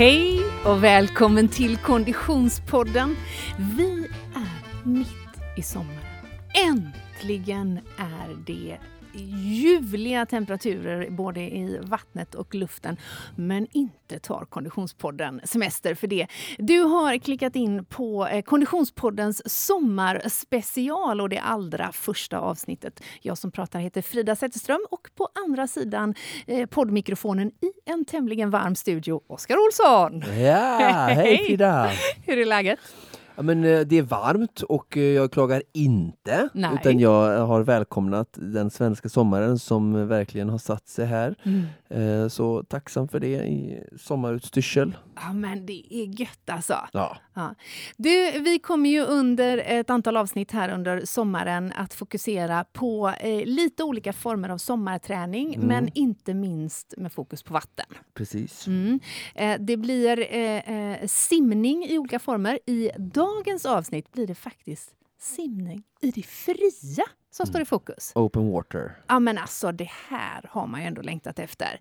[0.00, 3.16] Hej och välkommen till Konditionspodden.
[3.76, 5.08] Vi är mitt
[5.56, 5.98] i sommaren.
[6.68, 8.78] Äntligen är det
[9.14, 12.96] ljuvliga temperaturer både i vattnet och luften.
[13.36, 16.26] Men inte tar Konditionspodden semester för det.
[16.58, 23.02] Du har klickat in på eh, Konditionspoddens sommarspecial och det allra första avsnittet.
[23.22, 26.14] Jag som pratar heter Frida Zetterström och på andra sidan
[26.46, 30.24] eh, poddmikrofonen i en tämligen varm studio, Oskar Olsson.
[30.40, 30.78] Ja,
[31.12, 31.90] hej Frida!
[32.26, 32.78] Hur är läget?
[33.36, 36.48] Ja, men, eh, det är varmt och eh, jag klagar inte.
[36.54, 36.70] Nej.
[36.80, 41.34] Utan jag har välkomnat den svenska sommaren som verkligen har satt sig här.
[41.42, 42.22] Mm.
[42.22, 44.96] Eh, Så tacksam för det i sommarutstyrsel.
[45.14, 46.74] Ja, men det är gött alltså.
[46.92, 47.16] Ja.
[47.34, 47.54] Ja.
[47.96, 53.44] Du, vi kommer ju under ett antal avsnitt här under sommaren att fokusera på eh,
[53.46, 55.66] lite olika former av sommarträning, Mm.
[55.68, 57.86] men inte minst med fokus på vatten.
[58.14, 58.66] Precis.
[58.66, 59.00] Mm.
[59.34, 62.58] Eh, det blir eh, eh, simning i olika former.
[62.66, 62.90] I
[63.20, 68.12] dagens avsnitt blir det faktiskt simning i det fria som står i fokus.
[68.14, 68.96] Open water.
[69.08, 71.80] Ja, men alltså det här har man ju ändå längtat efter.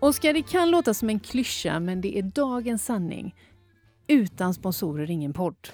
[0.00, 3.34] Oskar, det kan låta som en klyscha, men det är dagens sanning.
[4.06, 5.68] Utan sponsorer, ingen podd.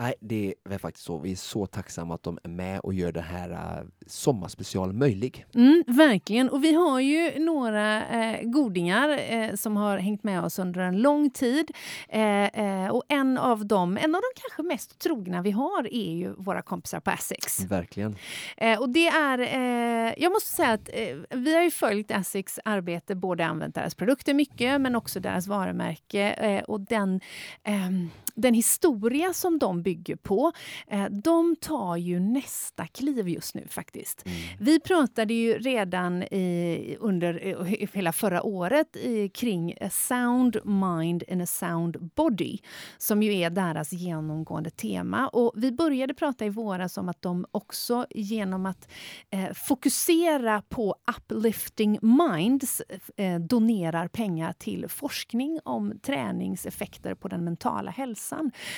[0.00, 1.18] Nej, det är faktiskt så.
[1.18, 5.46] Vi är så tacksamma att de är med och gör den här uh, sommarspecialen möjlig.
[5.54, 6.50] Mm, verkligen.
[6.50, 10.98] Och vi har ju några eh, godingar eh, som har hängt med oss under en
[10.98, 11.70] lång tid.
[12.08, 16.32] Eh, och en av dem, en av de kanske mest trogna vi har, är ju
[16.32, 17.64] våra kompisar på Essex.
[17.64, 18.16] Verkligen.
[18.78, 19.38] Och det är,
[20.22, 20.90] jag måste säga att
[21.30, 26.64] vi har ju följt Essex arbete, både använt deras produkter mycket, men också deras varumärke
[26.68, 27.20] och den,
[27.62, 30.52] ehm, den historia som de bygger på.
[30.86, 34.24] Eh, de tar ju nästa kliv just nu faktiskt.
[34.58, 41.22] Vi pratade ju redan i, under eh, hela förra året i, kring a sound mind
[41.32, 42.58] and a sound body
[42.98, 45.28] som ju är deras genomgående tema.
[45.28, 48.90] Och vi började prata i våras om att de också genom att
[49.30, 52.82] eh, fokusera på uplifting minds
[53.16, 58.29] eh, donerar pengar till forskning om träningseffekter på den mentala hälsan.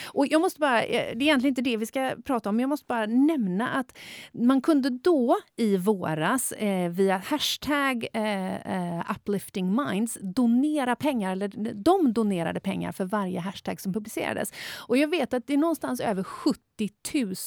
[0.07, 2.61] Och jag måste bara, eh, det är egentligen inte det vi ska prata om, men
[2.61, 3.99] jag måste bara nämna att
[4.33, 11.49] man kunde då i våras eh, via hashtag eh, eh, uplifting minds donera pengar, eller
[11.75, 14.53] de donerade pengar för varje hashtag som publicerades.
[14.89, 16.61] Och jag vet att det är någonstans över 70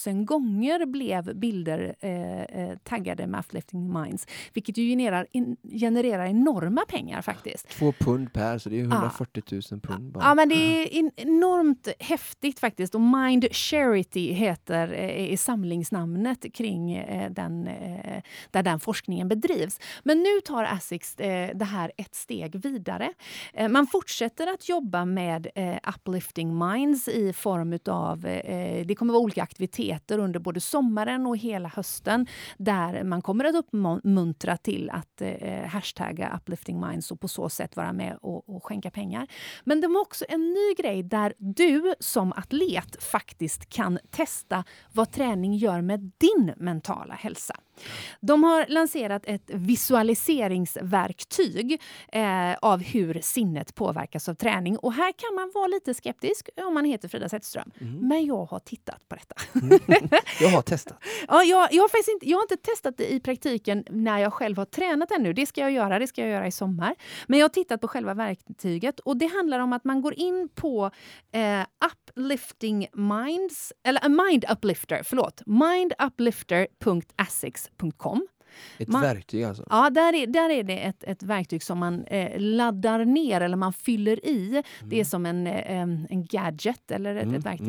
[0.07, 6.25] 000 gånger blev bilder eh, eh, taggade med uplifting minds, vilket ju genererar, in, genererar
[6.25, 7.69] enorma pengar faktiskt.
[7.69, 10.23] Två pund per, så det är 140 000 pund bara.
[10.23, 12.95] Ja, men det är en- enormt häftigt faktiskt.
[12.95, 19.79] Och Mind Charity heter eh, är samlingsnamnet kring eh, den, eh, där den forskningen bedrivs.
[20.03, 23.13] Men nu tar Asics eh, det här ett steg vidare.
[23.53, 25.47] Eh, man fortsätter att jobba med
[25.95, 31.37] uplifting minds i form av eh, det kommer vara olika aktiviteter under både sommaren och
[31.37, 32.27] hela hösten
[32.57, 37.75] där man kommer att uppmuntra till att eh, hashtagga uplifting minds och på så sätt
[37.75, 39.27] vara med och, och skänka pengar.
[39.63, 44.63] Men de har också en ny grej där du som atlet faktiskt kan testa
[44.93, 47.55] vad träning gör med din mentala hälsa.
[48.21, 51.81] De har lanserat ett visualiseringsverktyg
[52.11, 54.77] eh, av hur sinnet påverkas av träning.
[54.77, 57.71] Och här kan man vara lite skeptisk om man heter Frida Zetterström.
[58.01, 59.35] Men jag har tittat på detta.
[60.41, 60.97] Jag har testat.
[61.27, 64.33] Ja, jag, jag, har faktiskt inte, jag har inte testat det i praktiken när jag
[64.33, 65.33] själv har tränat ännu.
[65.33, 66.95] Det ska jag göra, det ska jag göra i sommar.
[67.27, 70.49] Men jag har tittat på själva verktyget och det handlar om att man går in
[70.55, 70.91] på
[71.31, 78.27] eh, uplifting minds, eller a mind uplifter, förlåt, minduplifter.asics.com.
[78.77, 79.63] Ett Man- verktyg alltså.
[79.69, 83.57] Ja, där är, där är det ett, ett verktyg som man eh, laddar ner eller
[83.57, 84.63] man fyller i.
[84.83, 87.67] Det är som en, eh, en gadget eller ett, Mm, ett verktyg.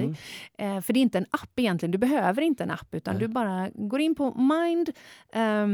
[0.58, 0.76] mm.
[0.76, 1.90] Eh, för det är inte en app egentligen.
[1.90, 3.20] Du behöver inte en app utan Nej.
[3.20, 4.90] du bara går in på mind
[5.32, 5.66] eh,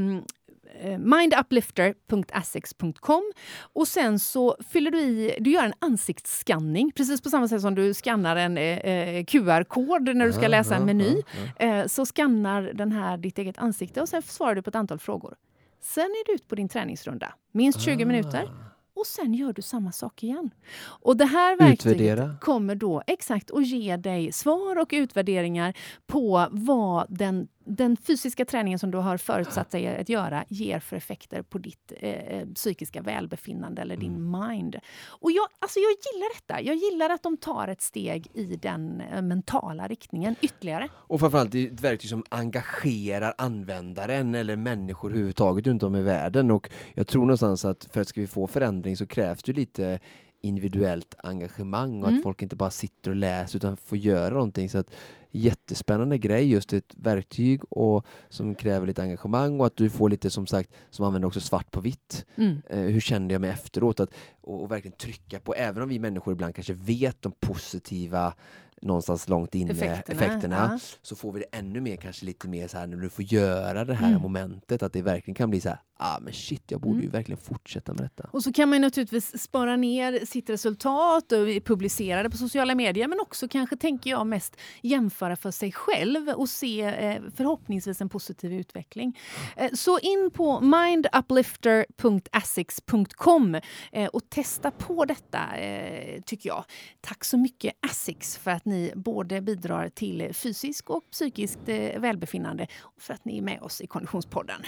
[0.99, 3.33] minduplifter.asics.com
[3.73, 7.75] och sen så fyller du i, du gör en ansiktsskanning precis på samma sätt som
[7.75, 11.23] du skannar en eh, eh, QR-kod när du ska läsa en meny.
[11.57, 14.99] Eh, så skannar den här ditt eget ansikte och sen svarar du på ett antal
[14.99, 15.35] frågor.
[15.81, 18.51] Sen är du ut på din träningsrunda, minst 20 minuter.
[18.95, 20.51] Och sen gör du samma sak igen.
[20.85, 22.37] Och det här verktyget Utvärdera.
[22.41, 25.75] kommer då exakt att ge dig svar och utvärderingar
[26.07, 30.97] på vad den den fysiska träningen som du har förutsatt dig att göra ger för
[30.97, 34.49] effekter på ditt eh, eh psykiska välbefinnande eller din mm.
[34.49, 34.77] mind.
[35.07, 36.61] Och jag, alltså jag gillar detta.
[36.61, 40.89] Jag gillar att de tar ett steg i den eh, mentala riktningen ytterligare.
[40.95, 46.51] Och framförallt ett verktyg som engagerar användaren eller människor överhuvudtaget runt om i världen.
[46.51, 50.01] Och jag tror någonstans att för att ska vi få förändring så krävs det lite
[50.43, 52.19] individuellt engagemang och mm.
[52.19, 54.69] att folk inte bara sitter och läser utan får göra någonting.
[54.69, 54.91] Så att
[55.31, 60.31] jättespännande grej, just ett verktyg och som kräver lite engagemang och att du får lite
[60.31, 62.27] som sagt, som använder också svart på vitt.
[62.37, 62.63] Mm.
[62.69, 64.01] Eh, hur kände jag mig efteråt?
[64.01, 64.11] Att,
[64.41, 68.35] och, och, verkligen trycka på, även om vi människor ibland kanske vet de positiva
[68.83, 70.79] någonstans långt inne effekterna, effekterna ja.
[71.03, 73.85] så får vi det ännu mer, kanske lite mer så här när du får göra
[73.85, 74.23] det här mm.
[74.23, 77.05] momentet, att det verkligen kan bli så här, ah men shit, jag borde mm.
[77.05, 78.29] ju verkligen fortsätta med detta.
[78.33, 83.09] Och så kan man naturligtvis spara ner sitt resultat och publicera det på sociala medier,
[83.09, 88.09] men också kanske, tänker jag, mest jämföra för sig själv och se eh, förhoppningsvis en
[88.09, 89.19] positiv utveckling.
[89.57, 93.55] Eh, så in på minduplifter.asics.com
[93.93, 96.65] eh, och testa på detta, eh, tycker jag.
[97.01, 102.67] Tack så mycket Asics för att ni både bidrar till fysisk och psykiskt eh, välbefinnande
[102.81, 104.63] och för att ni är med oss i Konditionspodden.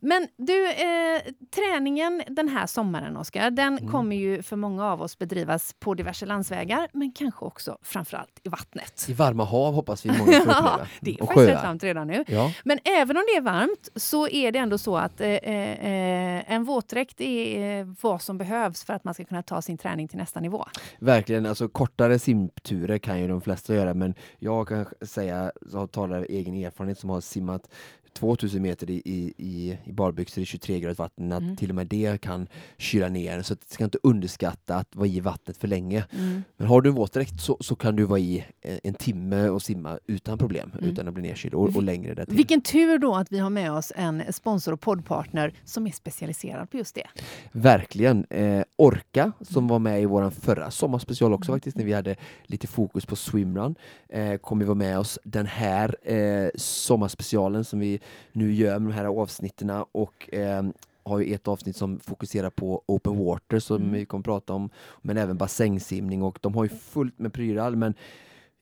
[0.00, 1.22] Men du, eh,
[1.54, 3.92] träningen den här sommaren, Oskar, den mm.
[3.92, 8.48] kommer ju för många av oss bedrivas på diverse landsvägar, men kanske också framförallt i
[8.48, 9.06] vattnet.
[9.08, 10.86] I varma hav hoppas vi många får uppleva.
[11.00, 12.24] det är faktiskt rätt varmt redan nu.
[12.26, 12.52] Ja.
[12.64, 16.64] Men även om det är varmt så är det ändå så att eh, eh, en
[16.64, 20.18] våtdräkt är eh, vad som behövs för att man ska kunna ta sin träning till
[20.18, 20.64] nästa nivå.
[20.98, 26.18] Verkligen, alltså kortare simturer kan ju de flesta göra, men jag kan säga, jag talar
[26.18, 27.68] av egen erfarenhet som har simmat
[28.16, 31.56] 2000 meter i, i, i barbyxor i 23 grader vatten, att mm.
[31.56, 32.48] till och med det kan
[32.78, 33.42] kyla ner.
[33.42, 36.04] Så att, ska inte underskatta att vara i vattnet för länge.
[36.10, 36.42] Mm.
[36.56, 39.62] Men har du en våtdräkt så, så kan du vara i en, en timme och
[39.62, 40.90] simma utan problem, mm.
[40.90, 42.36] utan att bli nedkyld och, och längre därtill.
[42.36, 46.70] Vilken tur då att vi har med oss en sponsor och poddpartner som är specialiserad
[46.70, 47.06] på just det.
[47.52, 48.26] Verkligen.
[48.30, 49.68] Eh, Orka, som mm.
[49.68, 51.56] var med i vår förra sommarspecial också mm.
[51.56, 53.74] faktiskt, när vi hade lite fokus på swimrun,
[54.08, 58.00] eh, kommer vara med oss den här eh, sommarspecialen som vi
[58.32, 60.62] nu gör med de här avsnitten och eh,
[61.02, 63.92] har ju ett avsnitt som fokuserar på open water som mm.
[63.92, 64.70] vi kommer prata om,
[65.02, 67.94] men även bassängsimning och de har ju fullt med prylar men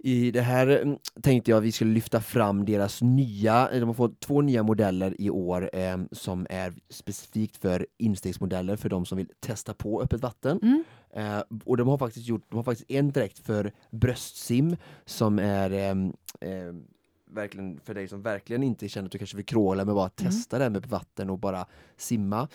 [0.05, 3.95] i det här mm, tänkte jag att vi skulle lyfta fram deras nya, de har
[3.95, 9.19] fått två nya modeller i år eh, som är specifikt för instegsmodeller för de som
[9.19, 10.59] vill testa på öppet vatten.
[10.63, 10.85] Mm.
[11.15, 15.71] Eh, och de har faktiskt gjort, de har faktiskt en direkt för bröstsim som är
[15.71, 15.91] eh,
[16.51, 16.75] eh
[17.35, 20.33] verkligen för dig som verkligen inte känner att du kanske vill kråla men bara mm.
[20.33, 21.67] testa det med vatten och bara
[21.97, 22.49] simma.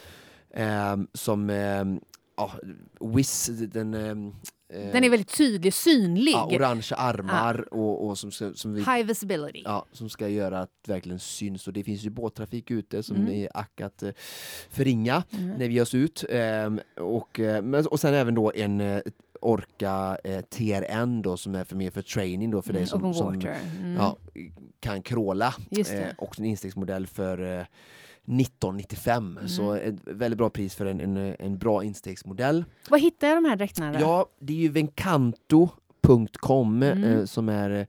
[0.49, 1.85] Eh, som eh,
[2.37, 2.51] ja,
[2.99, 4.31] Wiz, den eh,
[4.69, 6.31] den är väldigt tydlig, synlig.
[6.31, 7.77] Ja, orangea armar ja.
[7.77, 9.61] och, och, som, ska, som vi, High visibility.
[9.65, 11.67] Ja, som ska göra att det verkligen syns.
[11.67, 13.33] Och det finns ju båttrafik ute som mm.
[13.33, 14.11] är ack att eh,
[14.69, 15.49] förringa mm.
[15.49, 16.25] när vi ger oss ut.
[16.29, 19.01] Ehm, och, eh, och sen även då en eh,
[19.41, 23.13] Orka eh, TRN då som är för mer för training då för mm, dig som,
[23.13, 23.95] som mm.
[23.97, 24.17] ja,
[24.79, 25.53] kan kråla.
[25.71, 27.65] Eh, också en instegsmodell för eh,
[28.29, 29.37] 1995.
[29.37, 29.49] Mm.
[29.49, 32.65] Så ett väldigt bra pris för en, en, en bra instegsmodell.
[32.89, 33.99] Vad hittar jag de här dräkterna?
[33.99, 37.03] Ja, det är ju Vencanto.com mm.
[37.03, 37.87] eh, som, är,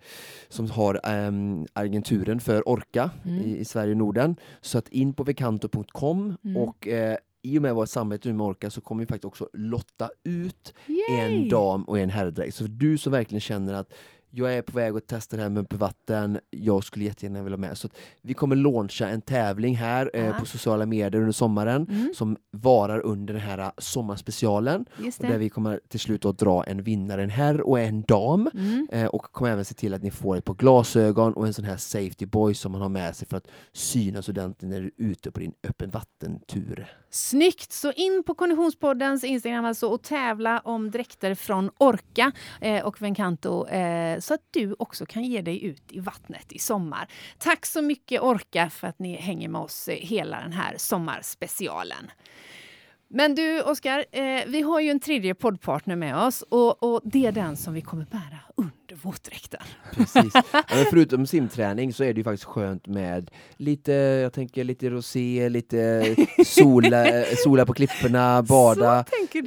[0.49, 3.41] som har um, agenturen för Orka mm.
[3.41, 4.37] i, i, Sverige och Norden.
[4.61, 6.57] Så att in på vencanto.com mm.
[6.57, 10.11] och eh, i och med vårt samarbete med Orka så kommer vi faktiskt också lotta
[10.25, 11.19] ut Yay!
[11.19, 12.55] en dam och en herrdräkt.
[12.55, 13.93] Så du som verkligen känner att
[14.31, 17.79] jag är på väg att testa det här med vatten, jag skulle jättegärna vilja med.
[17.79, 17.89] Så
[18.23, 22.13] vi kommer launcha en tävling här eh, på sociala medier under sommaren mm.
[22.15, 24.87] som varar under den här sommarspecialen.
[25.19, 28.51] Och där vi kommer till slut att dra en vinnare, en herr och en dam.
[28.55, 28.89] Mm.
[28.93, 31.65] Eh, och kommer även se till att ni får ett par glasögon och en sån
[31.65, 34.93] här safety boy som man har med sig för att synas ordentligt när du är
[34.97, 36.87] ute på din öppen vattentur.
[37.11, 37.73] Snyggt!
[37.73, 43.67] Så in på Konditionspoddens Instagram alltså och tävla om dräkter från Orka eh, och Vencanto
[43.67, 47.09] eh, så att du också kan ge dig ut i vattnet i sommar.
[47.39, 52.11] Tack så mycket Orka för att ni hänger med oss eh, hela den här sommarspecialen.
[53.09, 57.27] Men du, Oskar, eh, vi har ju en tredje poddpartner med oss och, och, det
[57.27, 59.61] är den som vi kommer bära under våtdräkten.
[59.95, 60.33] Precis.
[60.91, 66.05] Förutom simträning så är det ju faktiskt skönt med lite, jag tänker lite rosé, lite
[66.47, 69.05] sola, sola på klipporna, bada,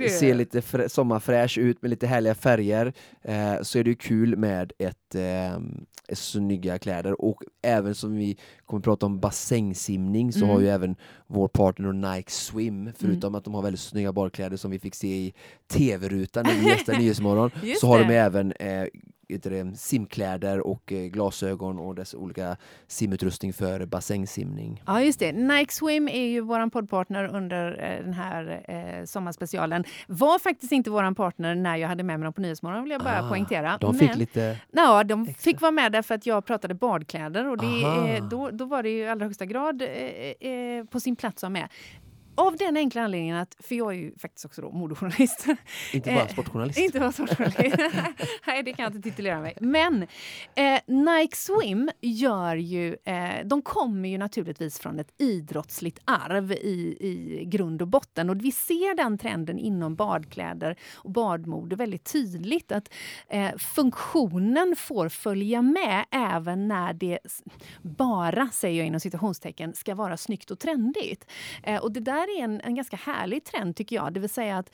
[0.10, 2.93] se lite sommarfräsch ut med lite härliga färger.
[3.22, 5.60] Eh, så är det ju kul med ett eh,
[6.13, 10.50] snygga kläder och även som vi kommer att prata om bassängsimning så mm.
[10.50, 10.95] har ju även
[11.27, 13.36] vår partner Nike Swim, förutom mm.
[13.36, 15.33] att de har väldigt snygga badkläder som vi fick se i
[15.67, 18.86] tv-rutan när vi gästade Nyhetsmorgon, så har de även eh,
[19.42, 24.84] det, simkläder och eh, glasögon och dess olika simutrustning för bassängsimning.
[24.86, 25.32] Ja, just det.
[25.32, 29.84] Nike Swim är ju vår poddpartner under eh, den här eh, sommarspecialen.
[30.08, 33.02] Var faktiskt inte vår partner när jag hade med mig dem på Nyhetsmorgon, vill jag
[33.02, 33.78] bara ah, poängtera.
[33.82, 34.60] De fick Men, lite...
[34.72, 35.42] Ja, de extra.
[35.44, 38.90] fick vara med därför att jag pratade badkläder och det, eh, då, då var det
[38.90, 41.68] i allra högsta grad eh, eh, på sin plats att ha med.
[42.36, 45.46] Av den enkla anledningen att, för jag är ju faktiskt också då modejournalist.
[45.94, 46.80] Inte bara eh, sportjournalist.
[46.80, 47.78] inte bara sportjournalist.
[48.48, 49.58] Nej, det kan jag inte titulera mig.
[49.62, 50.08] Men
[50.56, 56.98] eh, Nike Swim gör ju, eh, de kommer ju naturligtvis från ett idrottsligt arv i,
[57.00, 58.30] i grund och botten.
[58.30, 62.72] Och vi ser den trenden inom badkläder och badmode väldigt tydligt.
[62.72, 62.94] Att
[63.28, 67.20] eh, funktionen får följa med även när det
[67.82, 71.25] bara, säger jag inom citationstecken, ska vara snyggt och trendigt.
[71.63, 74.13] Eh, och det där här är en, en ganska härlig trend tycker jag.
[74.13, 74.72] Det vill säga att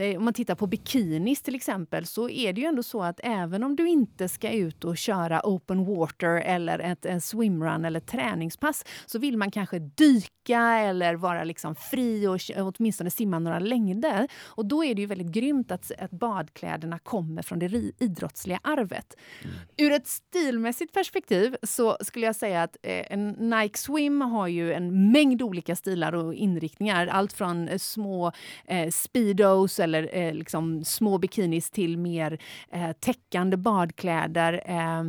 [0.00, 3.20] eh, om man tittar på bikinis till exempel så är det ju ändå så att
[3.22, 8.00] även om du inte ska ut och köra open water eller ett, en swimrun eller
[8.00, 14.28] träningspass så vill man kanske dyka eller vara liksom fri och åtminstone simma några längder.
[14.42, 19.16] Och då är det ju väldigt grymt att, att badkläderna kommer från det idrottsliga arvet.
[19.42, 19.56] Mm.
[19.76, 24.72] Ur ett stilmässigt perspektiv så skulle jag säga att eh, en Nike Swim har ju
[24.72, 27.06] en mängd olika stilar och inriktningar klänningar.
[27.06, 28.32] Allt från eh, små
[28.66, 32.38] eh, speedos eller eh, liksom små bikinis till mer
[32.72, 35.02] eh, täckande badkläder eh,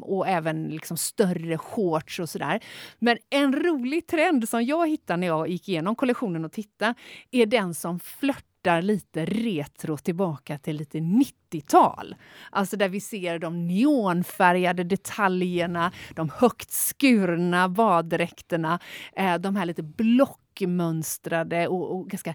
[0.00, 2.60] och även liksom större shorts och sådär.
[2.98, 6.94] Men en rolig trend som jag hittade när jag gick igenom kollektionen och tittade
[7.30, 12.14] är den som flörtar lite retro tillbaka till lite 90-tal.
[12.50, 18.78] Alltså där vi ser de neonfärgade detaljerna, de högt skurna baddräkterna,
[19.16, 22.34] eh, de här lite block mönstrade och, och ganska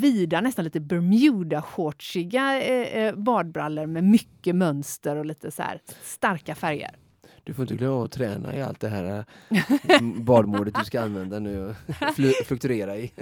[0.00, 6.54] vida, nästan lite Bermuda-shortsiga eh, eh, badbrallor med mycket mönster och lite så här starka
[6.54, 6.99] färger.
[7.44, 11.38] Du får inte glömma att träna i allt det här eh, badmodet du ska använda
[11.38, 11.76] nu och
[12.46, 13.12] fluktuera i.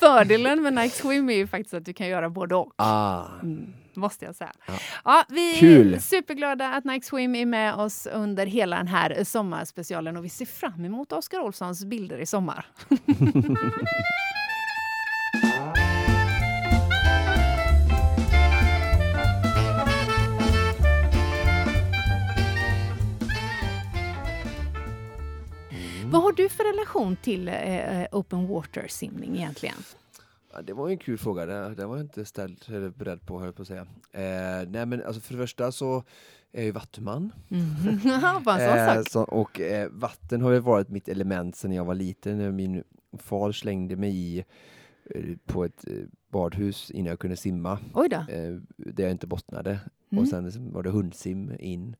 [0.00, 2.72] Fördelen med Nike Swim är ju faktiskt att du kan göra både och.
[2.76, 3.24] Ah.
[3.42, 4.52] Mm måste jag säga.
[4.66, 4.74] Ja.
[5.04, 5.94] ja vi Kul.
[5.94, 10.28] är superglada att Nike Swim är med oss under hela den här sommarspecialen och vi
[10.28, 12.66] ser fram emot Oskar Olssons bilder i sommar.
[26.12, 29.76] Vad har du för relation till eh, open water simning egentligen?
[30.52, 31.46] Ja, det var en kul fråga.
[31.46, 33.86] Det, det var jag inte ställd, eller beredd på, höll på att säga.
[34.12, 36.02] Eh, nej, men alltså för det första så är
[36.52, 37.32] jag ju vattuman.
[37.50, 37.98] Mm.
[38.98, 42.38] eh, så, och eh, vatten har ju varit mitt element sedan jag var liten.
[42.38, 42.84] När min
[43.18, 44.44] far slängde mig i
[45.04, 45.94] eh, på ett eh,
[46.30, 47.78] badhus innan jag kunde simma.
[47.94, 48.16] Oj då.
[48.16, 49.80] Eh, där jag inte bottnade.
[50.10, 50.22] Mm.
[50.22, 51.96] Och sen var det hundsim in.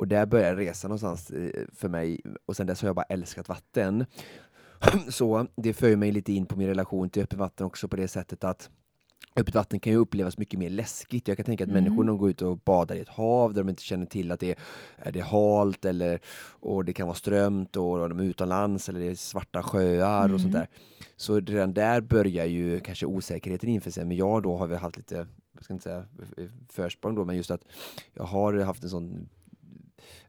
[0.00, 1.32] Och där började resan någonstans
[1.72, 2.20] för mig.
[2.46, 4.06] Och sen dess har jag bara älskat vatten.
[5.08, 8.08] Så det för mig lite in på min relation till öppet vatten också på det
[8.08, 8.70] sättet att
[9.36, 11.28] Öppet vatten kan ju upplevas mycket mer läskigt.
[11.28, 11.84] Jag kan tänka att mm.
[11.84, 14.40] människor de går ut och badar i ett hav där de inte känner till att
[14.40, 14.58] det är,
[14.96, 16.20] är det halt eller
[16.60, 20.34] och det kan vara strömt och de är utomlands eller det är svarta sjöar mm.
[20.34, 20.60] och sånt mm.
[20.60, 20.68] där.
[21.16, 24.04] Så redan där börjar ju kanske osäkerheten inför sig.
[24.04, 26.04] Men jag då har vi haft lite, jag ska inte säga
[26.68, 27.64] försprång då, men just att
[28.14, 29.28] jag har haft en sån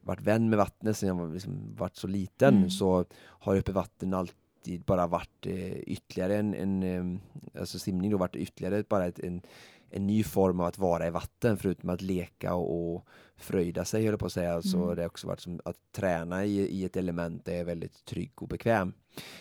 [0.00, 2.70] varit vän med vattnet sedan jag var, liksom, varit så liten mm.
[2.70, 7.20] så har öppet vatten alltid bara varit eh, ytterligare en, en
[7.58, 9.42] alltså simning då varit ytterligare bara ett, en,
[9.90, 14.06] en ny form av att vara i vatten förutom att leka och, och fröjda sig
[14.06, 14.50] höll på att säga.
[14.50, 14.62] Mm.
[14.62, 18.42] Så det har också varit som att träna i, i ett element är väldigt trygg
[18.42, 18.94] och bekväm.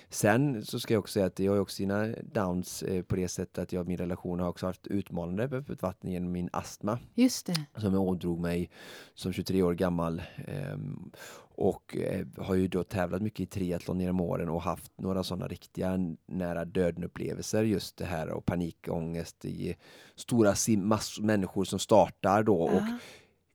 [0.09, 3.27] Sen så ska jag också säga att jag har också sina downs eh, på det
[3.27, 6.99] sättet att jag min relation har också haft utmanande öppet vatten genom min astma.
[7.13, 7.65] Just det.
[7.77, 8.69] Som jag ådrog mig
[9.13, 10.21] som 23 år gammal.
[10.47, 10.77] Eh,
[11.55, 15.47] och eh, har ju då tävlat mycket i triathlon genom åren och haft några sådana
[15.47, 19.75] riktiga nära döden upplevelser just det här och panikångest i
[20.15, 22.81] stora massor människor som startar då och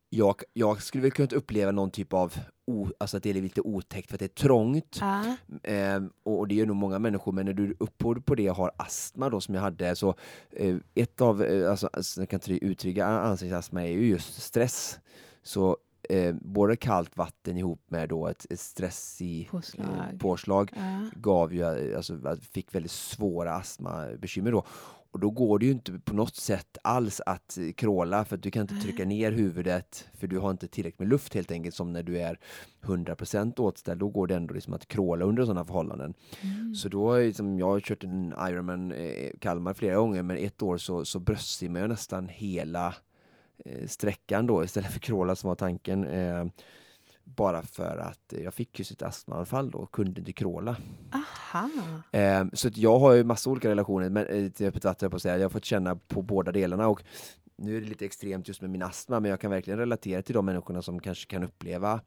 [0.09, 3.61] jag, jag skulle väl kunna uppleva någon typ av o, alltså att det är lite
[3.61, 5.03] otäckt för att det är trångt.
[5.03, 5.73] Uh.
[5.73, 9.31] Eh, och det gör nog många människor, men när du uppår på det har astma
[9.31, 10.15] då som jag hade, så
[10.51, 14.99] eh, ett av, eh, alltså, alltså, jag kan inte uttrycka ansiktsastma är ju just stress.
[15.43, 15.77] Så
[16.09, 21.09] eh, både kallt vatten ihop med då ett, ett stressig påslag, eh, påslag uh.
[21.17, 24.65] gav ju, alltså, fick väldigt svåra astmabekymmer då.
[25.11, 28.51] Och då går det ju inte på något sätt alls att kråla för att du
[28.51, 31.93] kan inte trycka ner huvudet för du har inte tillräckligt med luft helt enkelt som
[31.93, 32.39] när du är
[32.83, 34.01] 100% åtställd.
[34.01, 36.15] Då går det ändå liksom att kråla under sådana förhållanden.
[36.41, 36.75] Mm.
[36.75, 40.77] Så då, liksom, jag har kört en Ironman eh, Kalmar flera gånger men ett år
[40.77, 42.95] så, så bröstsimmade jag nästan hela
[43.65, 46.05] eh, sträckan då istället för crawla som var tanken.
[46.05, 46.45] Eh,
[47.27, 50.77] bara för att jag fick ju sitt astmaanfall då och kunde inte crawla.
[51.13, 51.71] Aha.
[52.13, 55.23] Eh, så jag har ju massa olika relationer med, eh, till öppet vatten på att
[55.23, 55.37] säga.
[55.37, 57.03] Jag har fått känna på båda delarna och
[57.57, 60.35] nu är det lite extremt just med min astma men jag kan verkligen relatera till
[60.35, 62.01] de människorna som kanske kan uppleva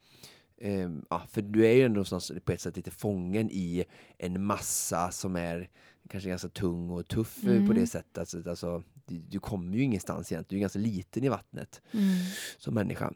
[0.57, 2.05] eh, ja, för du är ju ändå
[2.45, 3.85] på ett sätt lite fången i
[4.17, 5.69] en massa som är
[6.09, 7.67] kanske ganska tung och tuff mm.
[7.67, 8.17] på det sättet.
[8.17, 12.09] Alltså, alltså, du, du kommer ju ingenstans egentligen, du är ganska liten i vattnet mm.
[12.57, 13.13] som människa.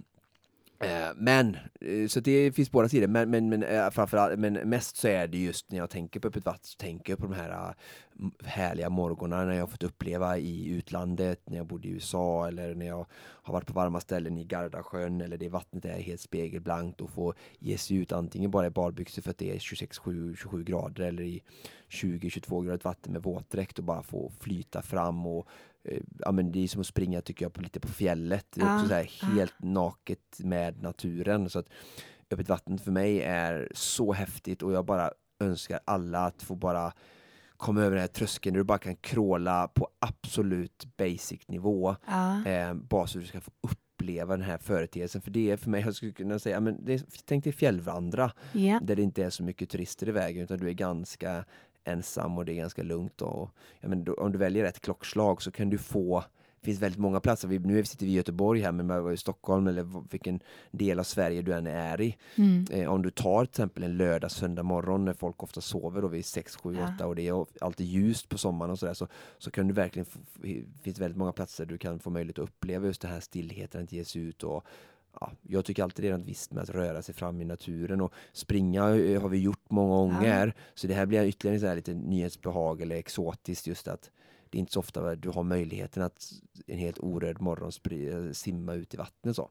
[0.84, 4.96] Eh, men, eh, så det finns båda sidor, men, men, men, eh, framförallt, men mest
[4.96, 7.34] så är det just när jag tänker på öppet vatten, så tänker jag på de
[7.34, 7.76] här
[8.44, 12.86] härliga morgonerna när jag fått uppleva i utlandet, när jag bodde i USA eller när
[12.86, 13.06] jag
[13.44, 17.34] har varit på varma ställen i Gardasjön eller det vattnet är helt spegelblankt och få
[17.60, 21.42] ge sig ut antingen bara i badbyxor för att det är 26-27 grader eller i
[21.94, 25.48] 20-22 grader vatten med våtdräkt och bara få flyta fram och
[25.84, 28.46] Eh, ja, men det är som att springa tycker jag på, lite på fjället.
[28.56, 31.50] Det är också så här, helt naket med naturen.
[31.50, 31.70] Så att
[32.32, 36.94] öppet vatten för mig är så häftigt och jag bara önskar alla att få bara
[37.58, 41.96] komma över den här tröskeln där du bara kan kråla på absolut basic nivå.
[42.46, 45.22] Eh, bara så du ska få uppleva den här företeelsen.
[45.22, 48.32] För det är för mig, jag skulle kunna säga, men det är, tänk dig fjällvandra.
[48.54, 48.84] Yeah.
[48.84, 51.46] Där det inte är så mycket turister i vägen utan du är ganska
[51.84, 53.22] ensam och det är ganska lugnt.
[53.22, 53.50] Och,
[53.80, 56.24] ja, men då, om du väljer rätt klockslag så kan du få
[56.64, 57.48] det finns väldigt många platser.
[57.48, 60.40] Vi, nu sitter vi i Göteborg här, men i Stockholm eller vilken
[60.72, 62.18] del av Sverige du än är i.
[62.36, 62.66] Mm.
[62.72, 66.08] Eh, om du tar till exempel en lördag, söndag morgon när folk ofta sover då
[66.08, 69.52] vid 6, 7, 8 och det är alltid ljust på sommaren och sådär så, så
[69.52, 70.06] kan du verkligen,
[70.42, 73.84] det finns väldigt många platser du kan få möjlighet att uppleva just den här stillheten,
[73.84, 74.66] att ge sig ut och
[75.20, 78.02] ja, jag tycker alltid det är något visst med att röra sig fram i naturen
[78.02, 80.48] och springa har vi gjort många gånger.
[80.48, 80.64] Ja.
[80.76, 84.12] Så det här blir ytterligare så här lite nyhetsbehag eller exotiskt just att
[84.54, 86.32] det är inte så ofta du har möjligheten att
[86.68, 87.72] en helt orörd morgon
[88.34, 89.36] simma ut i vattnet.
[89.36, 89.50] Så.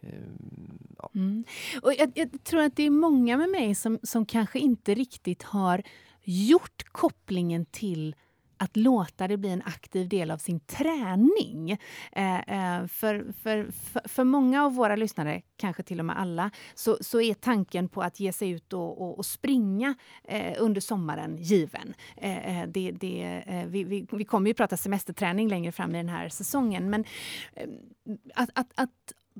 [0.00, 1.10] Ehm, ja.
[1.14, 1.44] Mm.
[1.82, 5.42] Och jag, jag, tror att det är många med mig som, som kanske inte riktigt
[5.42, 5.82] har
[6.22, 8.16] gjort kopplingen till
[8.56, 11.78] att låta det bli en aktiv del av sin träning.
[12.12, 16.50] Eh, eh, för, för, för, för, många av våra lyssnare, kanske till och med alla,
[16.74, 20.80] så, så är tanken på att ge sig ut och, och, och springa eh, under
[20.80, 21.94] sommaren given.
[22.16, 25.98] Eh, eh det, det, eh, vi, vi, vi, kommer ju prata semesterträning längre fram i
[25.98, 27.04] den här säsongen, men
[27.54, 27.68] eh,
[28.34, 28.90] att, att, att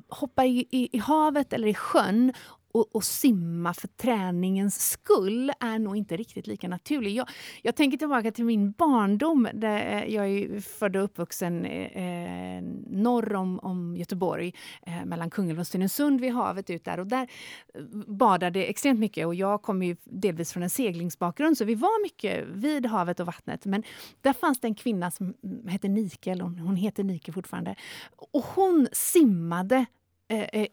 [0.08, 2.32] hoppa i, i, i, havet eller i sjön
[2.74, 7.14] och, och, simma för träningens skull är nog inte riktigt lika naturligt.
[7.14, 7.28] Jag,
[7.62, 9.48] jag tänker tillbaka till min barndom.
[9.54, 14.54] Där jag är född och uppvuxen eh, eh, norr om, om Göteborg,
[14.86, 17.00] eh, mellan Kungälv och Stenungsund vid havet ut där.
[17.00, 17.28] Och där
[17.74, 22.02] eh, badade extremt mycket och jag kommer ju delvis från en seglingsbakgrund så vi var
[22.02, 23.64] mycket vid havet och vattnet.
[23.64, 23.82] Men
[24.20, 25.34] där fanns det en kvinna som
[25.68, 27.74] hette Nike, eller hon, hon heter Nike fortfarande.
[28.32, 29.86] Och hon simmade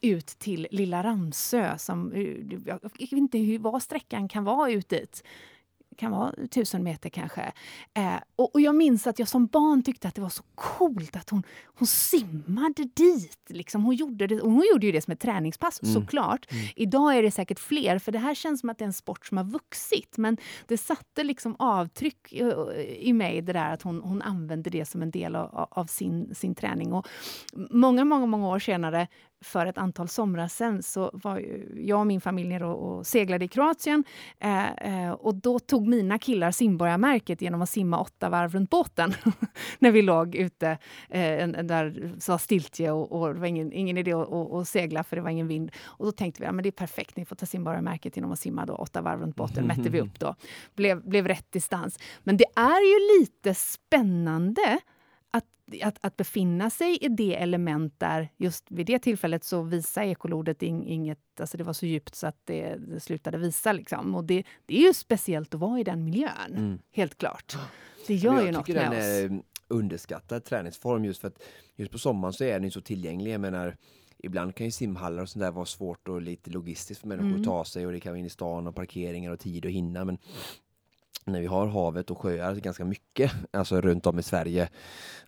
[0.02, 1.78] ut till Lilla Ramsö.
[1.78, 2.22] Som, eh,
[2.66, 5.24] jag vet inte hur, vad sträckan kan vara ut dit
[6.02, 7.52] kan vara tusen meter kanske.
[7.94, 11.16] Eh, och, och, jag minns att jag som barn tyckte att det var så coolt
[11.16, 13.40] att hon, hon simmade dit.
[13.50, 13.84] Liksom.
[13.84, 15.94] Hon, gjorde det, hon gjorde ju det som ett träningspass mm.
[15.94, 16.52] såklart.
[16.52, 16.66] Mm.
[16.76, 19.26] Idag är det säkert fler, för det här känns som att det är en sport
[19.26, 20.18] som har vuxit.
[20.18, 20.38] Men
[20.68, 22.54] det satte liksom avtryck i,
[23.00, 26.36] i mig, det där att hon, hon använde det som en del av, av sin,
[26.36, 26.94] sin träning.
[26.94, 27.08] Och
[27.70, 29.08] många, många, många år senare
[29.42, 33.46] för ett antal somrar sen så var jag och min familj nere och, och seglade
[33.46, 34.04] i Kroatien.
[34.40, 39.14] Eh, eh, och då tog mina killar simborgarmärket genom att simma åtta varv runt båten.
[39.80, 40.78] när vi låg ute
[41.10, 45.04] eh, där så stiltje och, och, det var ingen, ingen idé att, och, och segla
[45.04, 45.72] för det var ingen vind.
[45.84, 48.40] Och då tänkte vi att ja, det är perfekt, ni får ta simborgarmärket genom att
[48.40, 49.68] simma då, åtta varv runt båten.
[49.68, 50.36] Mätte vi upp då.
[50.76, 52.00] Blev, blev rätt distans.
[52.24, 54.80] Men det är ju lite spännande
[55.84, 60.64] att, att befinna sig i det element där just vid det tillfället så visade ekolodet
[60.64, 63.72] inget, alltså det var så djupt så att det, det slutade visa.
[63.72, 64.16] Liksom.
[64.16, 66.80] Och det, det, är ju speciellt att vara i den miljön, mm.
[66.92, 67.58] helt klart.
[68.08, 68.98] Det gör ju något med den oss.
[68.98, 71.44] Är underskattad träningsform just för att
[71.76, 73.34] just på sommaren så är den så tillgänglig.
[73.34, 73.78] Jag menar,
[74.18, 77.42] ibland kan ju simhallar och sånt där vara svårt och lite logistiskt för människor mm.
[77.42, 79.72] att ta sig och det kan vara in i stan och parkeringar och tid och
[79.72, 80.06] hinna.
[80.06, 80.18] Men
[81.26, 84.70] när vi har havet och sjöar ganska mycket, alltså runt om i Sverige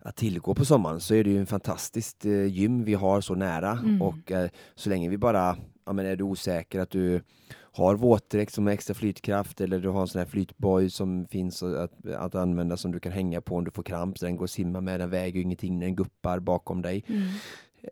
[0.00, 3.34] att tillgå på sommaren så är det ju en fantastiskt eh, gym vi har så
[3.34, 4.02] nära mm.
[4.02, 7.22] och eh, så länge vi bara, ja men är du osäker att du
[7.76, 12.06] har våtdräkt som extra flytkraft eller du har en sån här flytboj som finns att,
[12.16, 14.50] att använda som du kan hänga på om du får kramp så den går att
[14.50, 17.04] simma med, den väger ingenting, den guppar bakom dig.
[17.08, 17.22] Mm.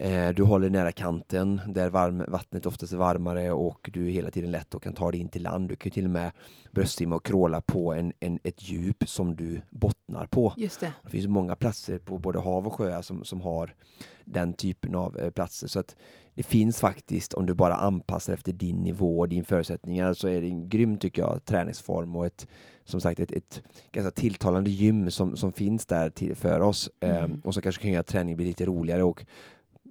[0.00, 4.30] Eh, du håller nära kanten där varm, vattnet oftast är varmare och du är hela
[4.30, 5.68] tiden lätt och kan ta dig in till land.
[5.68, 6.32] Du kan till och med
[6.70, 10.52] bröstsimma och kråla på en, en, ett djup som du bottnar på.
[10.56, 10.92] Just det.
[11.02, 13.74] det finns många platser på både hav och sjöar som, som har
[14.24, 15.68] den typen av eh, platser.
[15.68, 15.96] Så att
[16.34, 20.40] det finns faktiskt, om du bara anpassar efter din nivå och din förutsättningar, så är
[20.40, 22.46] det en grym, tycker jag, träningsform och ett,
[22.84, 27.24] som sagt, ett, ett ganska tilltalande gym som, som finns där till, för oss mm.
[27.24, 29.24] um, och som kanske kan göra träningen bli lite roligare och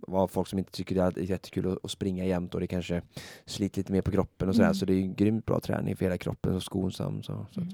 [0.08, 3.02] vara folk som inte tycker det är jättekul att, springa jämt och det kanske
[3.46, 4.68] sliter lite mer på kroppen och sådär.
[4.68, 4.76] Mm.
[4.76, 7.24] Så det är en grymt bra träning för hela kroppen och skonsam.
[7.24, 7.62] Så, så.
[7.62, 7.74] Mm.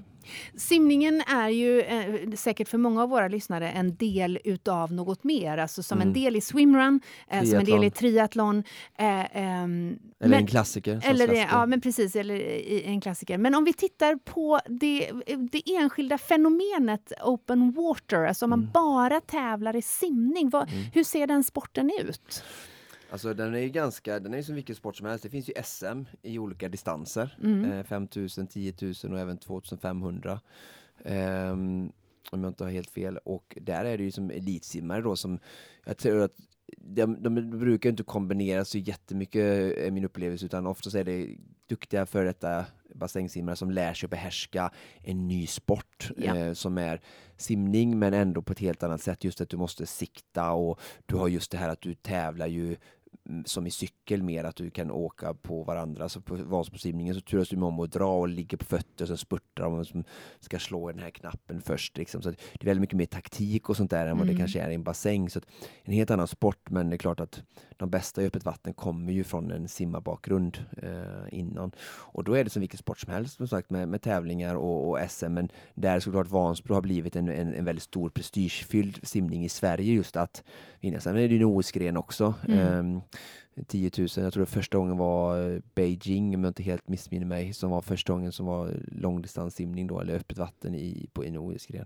[0.56, 5.58] Simningen är ju eh, säkert för många av våra lyssnare en del utav något mer,
[5.58, 6.08] alltså som mm.
[6.08, 8.64] en del i swimrun, eh, som en del i triathlon.
[8.98, 11.02] Eh, ehm, eller men, en klassiker.
[11.04, 13.38] Eller det, ja, men precis, eller i, en klassiker.
[13.38, 15.12] Men om vi tittar på det,
[15.52, 18.72] det enskilda fenomenet open water, alltså om man mm.
[18.74, 20.84] bara tävlar i simning, vad, mm.
[20.94, 22.44] hur ser den sporten ut?
[23.10, 25.24] Alltså den är ju ganska, den är som vilken sport som helst.
[25.24, 27.38] Det finns ju SM i olika distanser.
[27.44, 27.72] Mm.
[27.72, 30.40] Eh, 5000, 10 000 och även 2500.
[31.04, 31.52] Eh,
[32.32, 33.18] om jag inte har helt fel.
[33.18, 35.40] Och där är det ju som elitsimmare då som,
[35.86, 36.36] jag tror att
[36.78, 41.28] de, de brukar inte kombinera så jättemycket, är min upplevelse, utan oftast är det
[41.70, 46.38] duktiga för detta bassängsimmare som lär sig att behärska en ny sport ja.
[46.38, 47.02] eh, som är
[47.38, 49.24] simning men ändå på ett helt annat sätt.
[49.24, 52.76] Just att du måste sikta och du har just det här att du tävlar ju
[53.46, 56.10] som i cykel mer, att du kan åka på varandra.
[56.10, 59.18] Så på Vansbrosimningen så turas du om att dra och ligga på fötter och sen
[59.18, 60.04] spurtar de som
[60.40, 61.98] ska slå i den här knappen först.
[61.98, 62.22] Liksom.
[62.22, 64.40] Så det är väldigt mycket mer taktik och sånt där än vad det mm.
[64.40, 65.30] kanske är i en bassäng.
[65.30, 65.42] Så
[65.84, 67.44] en helt annan sport, men det är klart att
[67.78, 71.72] de bästa i öppet vatten kommer ju från en simmarbakgrund eh, innan.
[71.88, 74.90] Och då är det som vilken sport som helst, som sagt, med, med tävlingar och,
[74.90, 75.34] och, SM.
[75.34, 79.94] Men där såklart Vansbro har blivit en, en, en väldigt stor prestigefylld simning i Sverige
[79.94, 80.44] just att
[80.80, 81.00] vinna.
[81.00, 82.34] Sen är det ju en OS-gren också.
[82.48, 82.96] Mm.
[82.96, 83.02] Eh,
[83.68, 87.26] 10 000, jag tror det första gången var eh, Beijing om jag inte helt missminner
[87.26, 91.38] mig, som var första gången som var långdistanssimning då, eller öppet vatten i, på en
[91.38, 91.86] OS-gren.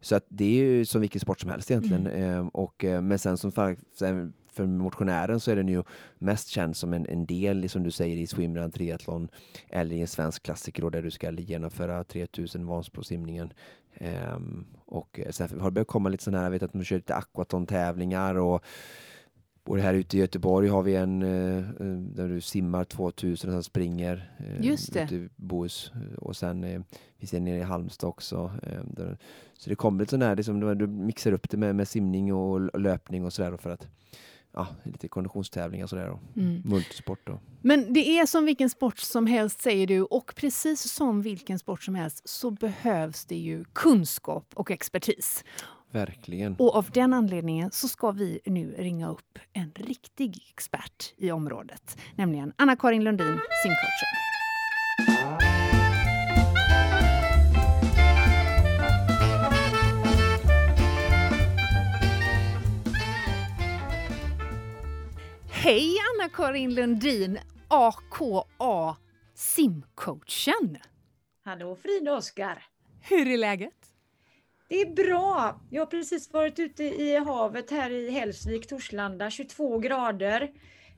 [0.00, 2.06] Så att det är ju som vilken sport som helst egentligen.
[2.06, 2.40] Mm.
[2.40, 3.76] Eh, och, eh, men sen som för,
[4.52, 5.82] för motionären så är den ju
[6.18, 9.28] mest känd som en, en del, som du säger, i swimrun, triathlon
[9.68, 13.52] eller i en svensk klassiker då, där du ska genomföra 3000 Vansbrosimningen.
[14.00, 16.96] Um, och sen har det börjat komma lite sådana här, jag vet att de kör
[16.96, 18.64] lite aquaton-tävlingar och
[19.64, 23.54] Både här ute i Göteborg har vi en eh, eh där du simmar 2000 och
[23.54, 24.32] sen springer.
[24.38, 25.02] Eh, Just det.
[25.02, 25.92] Ute i Bohus.
[26.18, 26.80] Och sen eh,
[27.18, 28.52] vi ser nere i Halmstad också.
[28.84, 29.18] Där,
[29.58, 32.52] så det kommer lite sån här, liksom, du mixar upp det med, med simning och,
[32.52, 33.88] och löpning och sådär för att
[34.52, 36.62] ja, lite konditionstävlingar sådär och mm.
[36.64, 37.20] multisport.
[37.24, 37.40] Då.
[37.60, 41.82] Men det är som vilken sport som helst säger du och precis som vilken sport
[41.82, 45.44] som helst så behövs det ju kunskap och expertis.
[45.92, 46.56] Verkligen.
[46.58, 51.98] Och av den anledningen så ska vi nu ringa upp en riktig expert i området,
[52.16, 54.12] nämligen Anna-Karin Lundin, simcoachen.
[65.50, 68.96] Hej Anna-Karin Lundin, AKA
[69.34, 70.78] simcoachen.
[71.44, 72.64] Hallå Frida Oskar.
[73.00, 73.81] Hur är läget?
[74.72, 75.60] Det är bra.
[75.70, 80.50] Jag har precis varit ute i havet här i Hälsvik, Torslanda, 22 grader.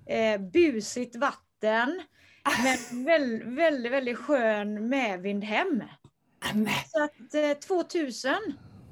[0.07, 2.03] Eh, busigt vatten.
[2.63, 5.83] Men väldigt, väldigt, väldigt skön medvind hem.
[6.87, 8.35] Så att eh, 2000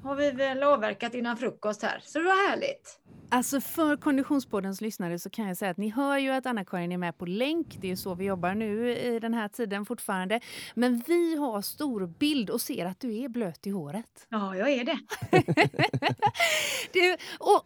[0.03, 2.99] har vi väl avverkat innan frukost här, så det var härligt.
[3.33, 6.97] Alltså för Konditionspoddens lyssnare så kan jag säga att ni hör ju att Anna-Karin är
[6.97, 7.77] med på länk.
[7.81, 10.39] Det är så vi jobbar nu i den här tiden fortfarande.
[10.75, 14.27] Men vi har stor bild och ser att du är blöt i håret.
[14.29, 14.99] Ja, jag är det.
[16.93, 17.65] du, och,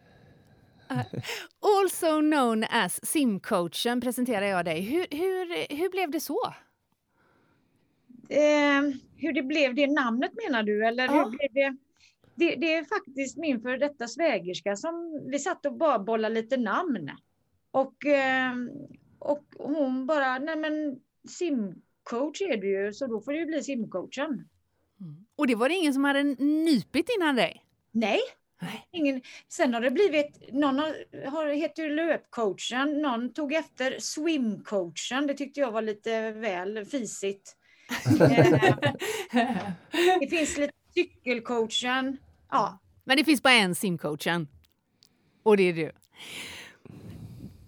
[0.91, 1.03] uh,
[1.61, 4.81] also known as simcoachen presenterar jag dig.
[4.81, 6.53] Hur, hur, hur blev det så?
[8.29, 8.81] Eh,
[9.15, 10.85] hur det blev det namnet menar du?
[10.85, 11.11] Eller ja.
[11.11, 11.77] hur blev det?
[12.37, 16.57] Det, det, är faktiskt min före detta svägerska som vi satt och bara bollade lite
[16.57, 17.11] namn.
[17.71, 18.69] Och, ehm,
[19.19, 24.49] och hon bara, nej men simcoach är du ju, så då får du bli simcoachen.
[25.01, 25.25] Mm.
[25.35, 27.63] Och det var det ingen som hade nypit innan dig?
[27.91, 28.19] Nej.
[28.91, 29.21] Ingen.
[29.47, 35.59] Sen har det blivit, någon har, har, heter löpcoachen, någon tog efter swimcoachen, det tyckte
[35.59, 37.55] jag var lite väl fisigt.
[39.33, 39.57] Eh,
[40.19, 42.17] det finns lite cykelcoachen,
[42.51, 42.79] Ja.
[43.03, 44.47] Men det finns bara en simcoachen.
[45.43, 45.91] Och det är du.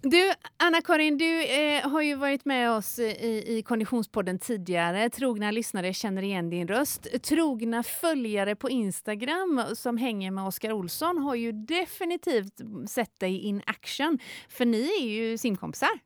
[0.02, 5.10] Du, Anna-Karin, du eh, har ju varit med oss i, i Konditionspodden tidigare.
[5.10, 7.22] Trogna lyssnare känner igen din röst.
[7.22, 13.62] Trogna följare på Instagram som hänger med Oskar Olsson har ju definitivt sett dig in
[13.66, 14.18] action.
[14.48, 15.98] För ni är ju simkompisar.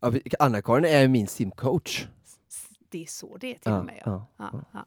[0.00, 2.06] Ja, Anna-Karin är min simcoach.
[2.88, 4.02] Det är så det är till och med.
[4.04, 4.26] Ja.
[4.36, 4.84] Ja, ja.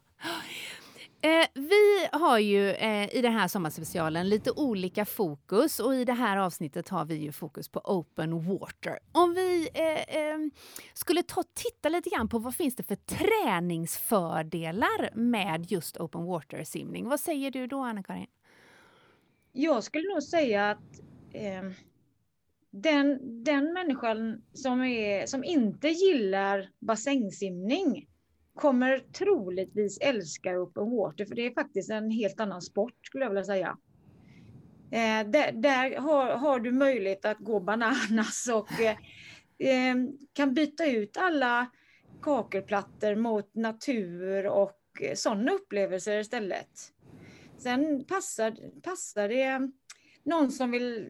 [1.20, 6.12] Eh, vi har ju eh, i den här sommarspecialen lite olika fokus och i det
[6.12, 8.98] här avsnittet har vi ju fokus på open water.
[9.12, 10.38] Om vi eh, eh
[10.94, 16.64] skulle ta titta lite grann på vad finns det för träningsfördelar med just open water
[16.64, 17.08] simning.
[17.08, 18.26] Vad säger du då Anna-Karin?
[19.52, 21.00] Jag skulle nog säga att
[21.32, 21.62] eh,
[22.70, 28.07] den, den människan som, är, som inte gillar bassängsimning
[28.58, 33.30] kommer troligtvis älska open water, för det är faktiskt en helt annan sport skulle jag
[33.30, 33.76] vilja säga.
[34.90, 38.96] Eh, där, där har, har, du möjlighet att gå bananas och eh,
[39.58, 39.96] eh
[40.32, 41.66] kan byta ut alla
[42.22, 46.70] kakelplattor mot natur och eh, sådana upplevelser istället.
[47.58, 49.70] Sen passar, passar det
[50.22, 51.08] någon som vill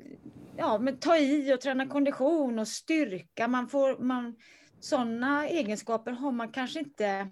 [0.56, 3.48] ja, men ta i och träna kondition och styrka.
[3.48, 4.36] Man får, man,
[4.80, 7.28] sådana egenskaper har man kanske inte,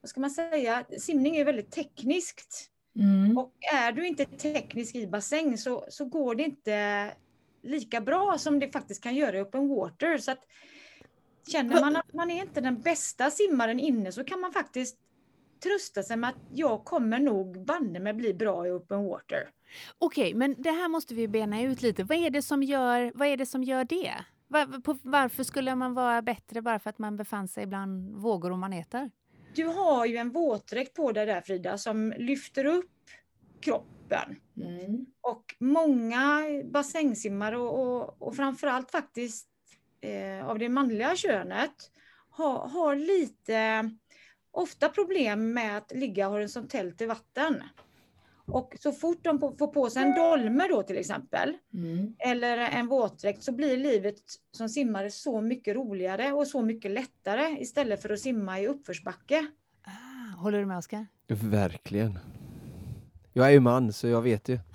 [0.00, 2.70] vad ska man säga, simning är väldigt tekniskt.
[2.96, 3.38] Mm.
[3.38, 7.10] Och är du inte teknisk i bassäng så, så går det inte
[7.62, 10.18] lika bra som det faktiskt kan göra i open water.
[10.18, 10.44] Så att,
[11.52, 14.96] känner man att man är inte den bästa simmaren inne så kan man faktiskt
[15.62, 19.50] trösta sig med att jag kommer nog banne med bli bra i open water.
[19.98, 22.04] Okej, men det här måste vi bena ut lite.
[22.04, 24.14] Vad är det som gör, vad är det, som gör det?
[24.48, 28.50] Var, på, varför skulle man vara bättre bara för att man befann sig bland vågor
[28.50, 29.10] och maneter?
[29.54, 32.90] Du har ju en våtdräkt på dig där Frida som lyfter upp
[33.60, 34.36] kroppen.
[34.56, 35.06] Mm.
[35.20, 39.48] Och många bassängsimmare och, och, och framförallt faktiskt
[40.00, 41.90] eh, av det manliga könet
[42.30, 43.90] har, har lite
[44.50, 47.62] ofta problem med att ligga horisontellt i vatten.
[48.48, 52.14] Och så fort de får på sig en dolme då till exempel, mm.
[52.18, 54.16] eller en våtdräkt, så blir livet
[54.52, 59.46] som simmare så mycket roligare och så mycket lättare istället för att simma i uppförsbacke.
[59.84, 61.06] Ah, håller du med Oskar?
[61.28, 62.18] Verkligen.
[63.32, 64.58] Jag är ju man, så jag vet ju.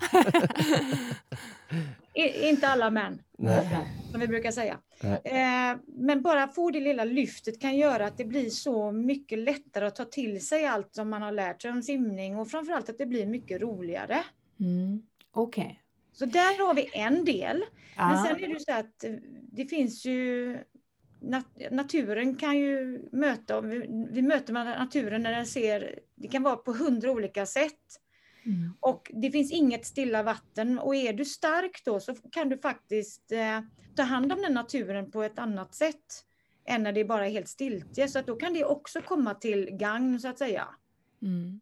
[2.14, 3.68] I, inte alla män, Nej.
[4.10, 4.78] som vi brukar säga.
[5.02, 9.86] Eh, men bara få det lilla lyftet kan göra att det blir så mycket lättare
[9.86, 12.98] att ta till sig allt som man har lärt sig om simning och framförallt att
[12.98, 14.24] det blir mycket roligare.
[14.60, 15.02] Mm.
[15.32, 15.64] Okej.
[15.64, 15.76] Okay.
[16.12, 17.64] Så där har vi en del.
[17.96, 18.08] Ja.
[18.08, 19.04] Men sen är det så att
[19.52, 20.58] det finns ju
[21.20, 26.56] nat naturen kan ju möta, vi, vi möter naturen när den ser, det kan vara
[26.56, 28.00] på hundra olika sätt.
[28.46, 28.74] Mm.
[28.80, 33.32] Och det finns inget stilla vatten och är du stark då så kan du faktiskt
[33.32, 33.60] eh,
[33.96, 36.24] ta hand om den naturen på ett annat sätt
[36.66, 38.08] än när det bara är helt stiltje.
[38.08, 40.68] Så att då kan det också komma till gagn så att säga.
[41.22, 41.60] Mm.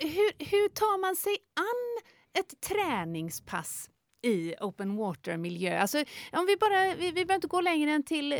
[0.00, 2.08] Hur, hur tar man sig an
[2.40, 3.90] ett träningspass
[4.22, 5.78] i open water-miljö.
[5.78, 5.98] Alltså,
[6.32, 8.38] om vi, bara, vi, vi behöver inte gå längre än till eh,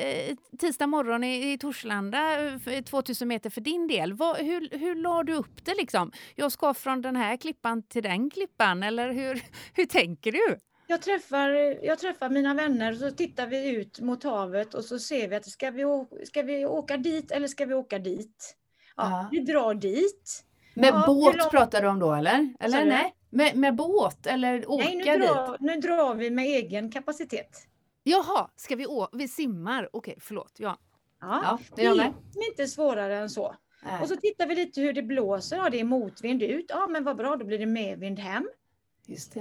[0.59, 2.38] tisdag morgon i, i Torslanda,
[2.85, 4.12] 2000 meter för din del.
[4.12, 5.75] Vad, hur, hur la du upp det?
[5.75, 6.12] Liksom?
[6.35, 9.42] Jag ska från den här klippan till den klippan, eller hur,
[9.75, 10.59] hur tänker du?
[10.87, 11.49] Jag träffar,
[11.85, 15.37] jag träffar mina vänner och så tittar vi ut mot havet och så ser vi
[15.37, 15.85] att ska vi,
[16.25, 18.57] ska vi åka dit eller ska vi åka dit?
[18.97, 19.29] Ja, ja.
[19.31, 20.45] Vi drar dit.
[20.75, 22.55] Med ja, båt pratar du om då eller?
[22.61, 23.14] Eller nej?
[23.35, 25.61] Med, med båt eller åka Nej, nu drar, dit?
[25.61, 27.66] nu drar vi med egen kapacitet.
[28.03, 29.16] Jaha, ska vi åka?
[29.16, 29.88] Vi simmar?
[29.92, 30.53] Okej, förlåt.
[30.59, 30.79] Ja,
[31.21, 33.57] ja, ja det är inte svårare än så.
[33.83, 34.03] Nej.
[34.03, 35.57] Och så tittar vi lite hur det blåser.
[35.57, 36.66] Ja, det är motvind ut.
[36.68, 38.49] Ja, men vad bra, då blir det medvind hem.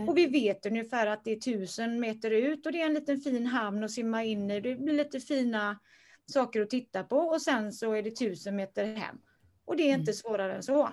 [0.08, 3.18] Och vi vet ungefär att det är tusen meter ut och det är en liten
[3.18, 4.62] fin hamn att simma in i.
[4.62, 5.80] Det blir lite fina
[6.26, 9.18] saker att titta på och sen så är det tusen meter hem.
[9.66, 10.14] Och det är inte mm.
[10.14, 10.92] svårare än så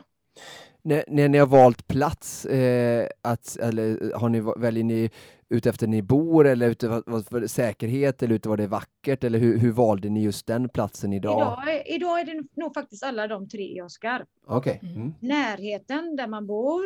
[0.89, 5.11] när, när ni har valt plats, eh, att, eller har ni, väljer ni
[5.49, 6.81] ut efter ni bor eller ut
[7.29, 10.69] för säkerhet eller ut var det är vackert eller hur, hur, valde ni just den
[10.69, 11.63] platsen idag?
[11.67, 14.27] Idag, idag är det nog faktiskt alla de tre, Oskar.
[14.47, 14.79] Okay.
[14.83, 14.97] Mm.
[14.97, 15.15] mm.
[15.21, 16.85] Närheten där man bor,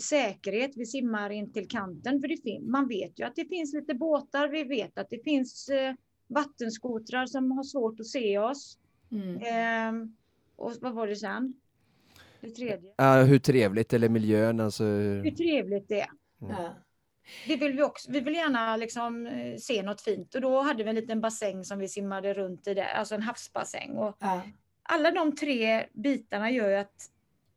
[0.00, 3.94] säkerhet, vi simmar in till kanten, för det man vet ju att det finns lite
[3.94, 5.94] båtar, vi vet att det finns eh,
[6.26, 8.78] vattenskotrar som har svårt att se oss.
[9.10, 9.36] Mm.
[9.36, 10.08] Eh,
[10.56, 11.54] och vad var det sen?
[12.42, 12.90] Det tredje.
[13.00, 14.84] Uh, hur trevligt, eller miljön alltså.
[14.84, 16.10] Hur trevligt det är.
[16.42, 16.72] Mm.
[17.46, 18.10] Det vill vi också.
[18.12, 21.64] Vi vill gärna liksom eh, se något fint och då hade vi en liten bassäng
[21.64, 23.90] som vi simmade runt i där, alltså en havsbassäng.
[23.90, 24.42] Och ja.
[24.82, 27.10] Alla de tre bitarna gör ju att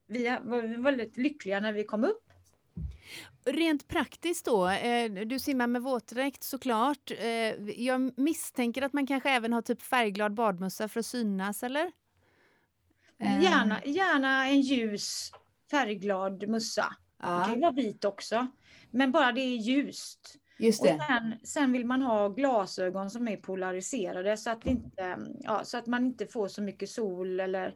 [0.07, 2.21] vi var väldigt lyckliga när vi kom upp.
[3.45, 7.11] Rent praktiskt då, eh, du simmar med våtdräkt såklart.
[7.11, 11.91] Eh, jag misstänker att man kanske även har typ färgglad badmössa för att synas, eller?
[13.19, 13.43] Eh.
[13.43, 15.31] Gärna, gärna en ljus
[15.71, 16.95] färgglad mössa.
[17.21, 17.39] Ja.
[17.39, 18.47] Det kan vara vit också.
[18.91, 20.35] Men bara det är ljust.
[20.59, 20.93] Just det.
[20.93, 25.77] Och sen, sen, vill man ha glasögon som är polariserade så att, inte, ja, så
[25.77, 27.75] att man inte får så mycket sol eller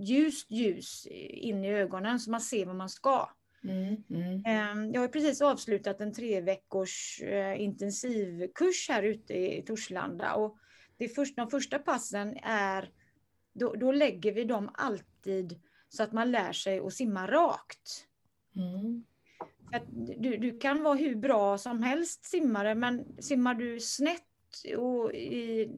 [0.00, 3.28] ljust ljus in i ögonen så man ser vad man ska.
[3.64, 4.42] Mm, mm.
[4.46, 10.56] Ehm, jag har precis avslutat en tre veckors eh, intensivkurs här ute i Torslanda och
[10.96, 12.90] det först, de första passen är,
[13.54, 18.06] då, då lägger vi dem alltid så att man lär sig att simma rakt.
[18.56, 19.04] Mm.
[19.72, 19.82] Att
[20.18, 24.22] du, du kan vara hur bra som helst simmare, men simmar du snett
[24.78, 25.70] och i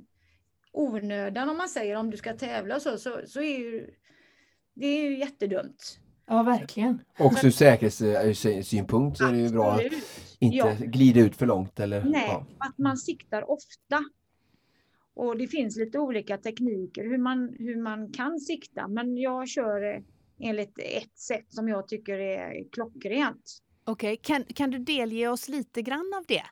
[0.73, 3.91] onödan om man säger, om du ska tävla så, så, så är ju,
[4.75, 6.01] det är ju jättedumt.
[6.27, 7.03] Ja, verkligen.
[7.19, 9.83] Också ur säkerhetssynpunkt så är det ju bra att
[10.39, 10.75] inte ja.
[10.79, 11.81] glida ut för långt.
[11.81, 12.47] Eller, Nej, ja.
[12.59, 14.05] att man siktar ofta.
[15.17, 19.95] Och det finns lite olika tekniker hur man, hur man kan sikta, men jag kör
[19.95, 20.03] eh,
[20.41, 23.59] enligt ett sätt som jag tycker är klockrent.
[23.85, 24.17] Okej, okay.
[24.17, 26.43] kan, kan du delge oss lite grann av det?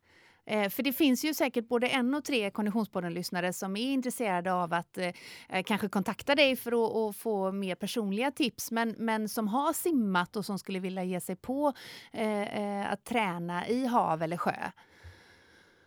[0.47, 4.73] Eh, för det finns ju säkert både en och tre Konditionspodden-lyssnare som är intresserade av
[4.73, 5.13] att eh,
[5.49, 9.73] eh, kanske kontakta dig för att, att, få mer personliga tips, men, men som har
[9.73, 11.73] simmat och som skulle vilja ge sig på
[12.13, 14.57] eh, eh att träna i hav eller sjö.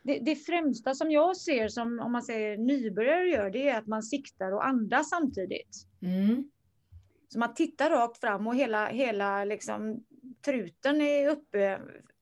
[0.08, 3.88] Det, det, främsta som jag ser som om man säger nybörjare gör, det är att
[3.88, 5.88] man siktar och andas samtidigt.
[6.02, 6.50] Mm.
[7.30, 10.04] Så man tittar rakt fram och hela, hela liksom,
[10.46, 11.80] truten är uppe.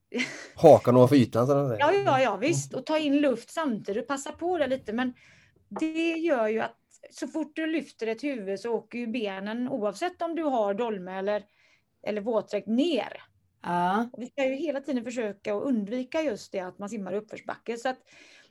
[0.56, 1.48] Hakan ovanför ytan?
[1.80, 2.74] Ja, ja, ja, visst.
[2.74, 4.08] Och ta in luft samtidigt.
[4.08, 4.93] Passa på det lite.
[4.93, 5.13] Men
[5.69, 6.78] det gör ju att
[7.12, 11.17] så fort du lyfter ett huvud så åker ju benen, oavsett om du har dolme
[11.17, 11.43] eller,
[12.08, 13.24] eller våtdräkt, ner.
[13.65, 14.10] Ja.
[14.17, 17.78] Vi ska ju hela tiden försöka att undvika just det att man simmar i uppförsbacke.
[17.78, 17.99] Så att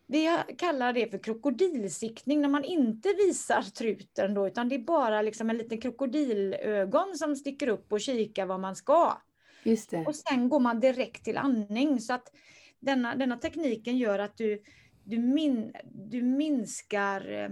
[0.07, 5.22] vi kallar det för krokodilsiktning när man inte visar truten då, utan det är bara
[5.22, 9.22] liksom en liten krokodilögon som sticker upp och kikar vad man ska.
[9.62, 10.05] Just det.
[10.07, 12.00] Och sen går man direkt till andning.
[12.00, 12.33] Så att
[12.81, 14.62] denna, denna tekniken gör att du,
[15.05, 17.51] du, min, du minskar eh,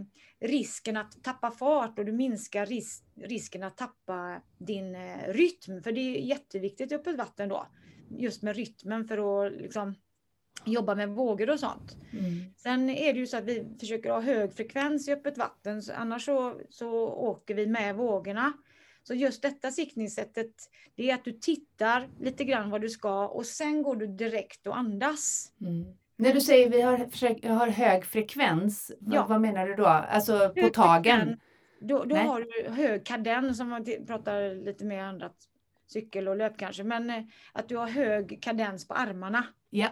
[0.48, 5.82] risken att tappa fart och du minskar ris, risken att tappa din eh, rytm.
[5.82, 7.66] För det är jätteviktigt i öppet vatten då.
[8.10, 9.94] Just med rytmen för att liksom,
[10.64, 11.96] jobba med vågor och sånt.
[12.12, 12.54] Mm.
[12.56, 15.92] Sen är det ju så att vi försöker ha hög frekvens i öppet vatten, så
[15.92, 18.52] annars så, så åker vi med vågorna.
[19.02, 20.54] Så just detta siktningssättet,
[20.94, 24.66] det är att du tittar lite grann vad du ska och sen går du direkt
[24.66, 25.52] och andas.
[25.60, 25.84] Mm.
[26.22, 29.26] När du säger vi har, har hög frekvens, ja.
[29.28, 29.86] vad, menar du då?
[29.86, 31.40] Alltså hög på tagen?
[31.80, 35.34] Då, då har du hög kadens, om man pratar lite mer annat
[35.86, 39.46] cykel och löp kanske, men eh, att du har hög kadens på armarna.
[39.70, 39.88] Ja.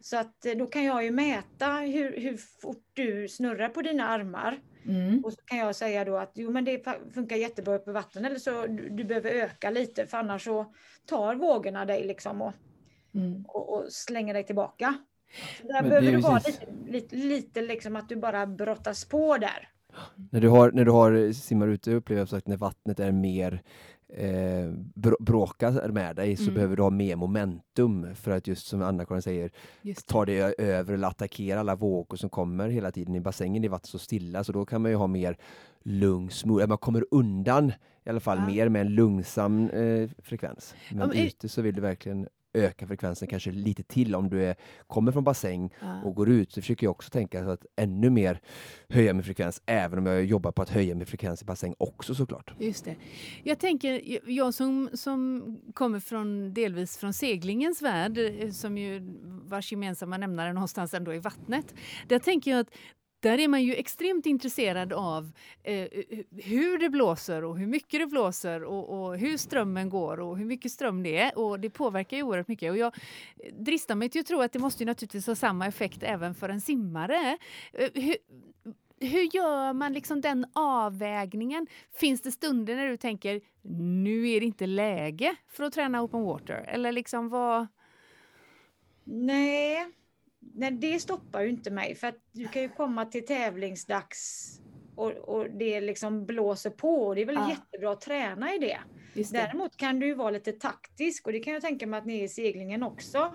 [0.00, 4.08] Så att eh, då kan jag ju mäta hur, hur fort du snurrar på dina
[4.08, 4.60] armar.
[4.84, 5.24] Mm.
[5.24, 8.24] Och så kan jag säga då att jo men det funkar jättebra uppe i vatten
[8.24, 10.74] eller så du, du, behöver öka lite för annars så
[11.06, 12.52] tar vågorna dig liksom och,
[13.14, 13.44] mm.
[13.48, 14.94] och, och slänger dig tillbaka.
[15.60, 19.38] Så där men behöver du vara lite, lite, lite liksom att du bara brottas på
[19.38, 19.68] där.
[20.30, 23.62] När du har, när du har simmar ute upplever jag att när vattnet är mer
[24.08, 24.72] eh,
[25.18, 26.54] bråkar med dig så mm.
[26.54, 29.50] behöver du ha mer momentum för att just som Anna-Karin säger
[30.06, 33.64] ta dig över eller attackera alla vågor som kommer hela tiden i bassängen.
[33.64, 35.36] i vattnet så stilla så då kan man ju ha mer
[35.82, 37.72] lugn, smooth, man kommer undan
[38.04, 38.46] i alla fall ja.
[38.46, 40.74] mer med en lugnsam eh, frekvens.
[40.90, 44.56] Men ja, ute så vill du verkligen öka frekvensen kanske lite till om du är,
[44.86, 46.02] kommer från bassäng ja.
[46.02, 46.52] och går ut.
[46.52, 48.40] Så försöker jag också tänka så att ännu mer
[48.88, 52.14] höja min frekvens, även om jag jobbar på att höja min frekvens i bassäng också
[52.14, 52.54] såklart.
[52.58, 52.96] Just det.
[53.42, 55.42] Jag tänker, jag som, som
[55.74, 61.18] kommer från delvis från seglingens värld, eh, som ju vars gemensamma nämnare någonstans ändå i
[61.18, 61.74] vattnet.
[62.08, 62.70] Där tänker jag att
[63.26, 65.88] där är man ju extremt intresserad av eh,
[66.36, 70.44] hur det blåser och hur mycket det blåser och, och, hur strömmen går och hur
[70.44, 71.38] mycket ström det är.
[71.38, 72.70] Och det påverkar ju oerhört mycket.
[72.70, 72.94] Och jag
[73.58, 76.60] dristar mig till att tro att det måste naturligtvis ha samma effekt även för en
[76.60, 77.38] simmare.
[77.72, 78.16] Eh, hur,
[79.00, 81.66] hur gör man liksom den avvägningen?
[81.94, 83.40] Finns det stunder när du tänker
[84.02, 86.64] nu är det inte läge för att träna open water?
[86.68, 87.66] Eller liksom vad...
[89.04, 89.86] Nej,
[90.54, 94.52] nej, det stoppar ju inte mig för att du kan ju komma till tävlingsdags
[94.94, 97.50] och, och det liksom blåser på och det är väl ja.
[97.50, 98.78] jättebra att träna i det.
[99.14, 99.32] det.
[99.32, 102.18] Däremot kan du ju vara lite taktisk och det kan jag tänka mig att ni
[102.18, 103.34] är i seglingen också.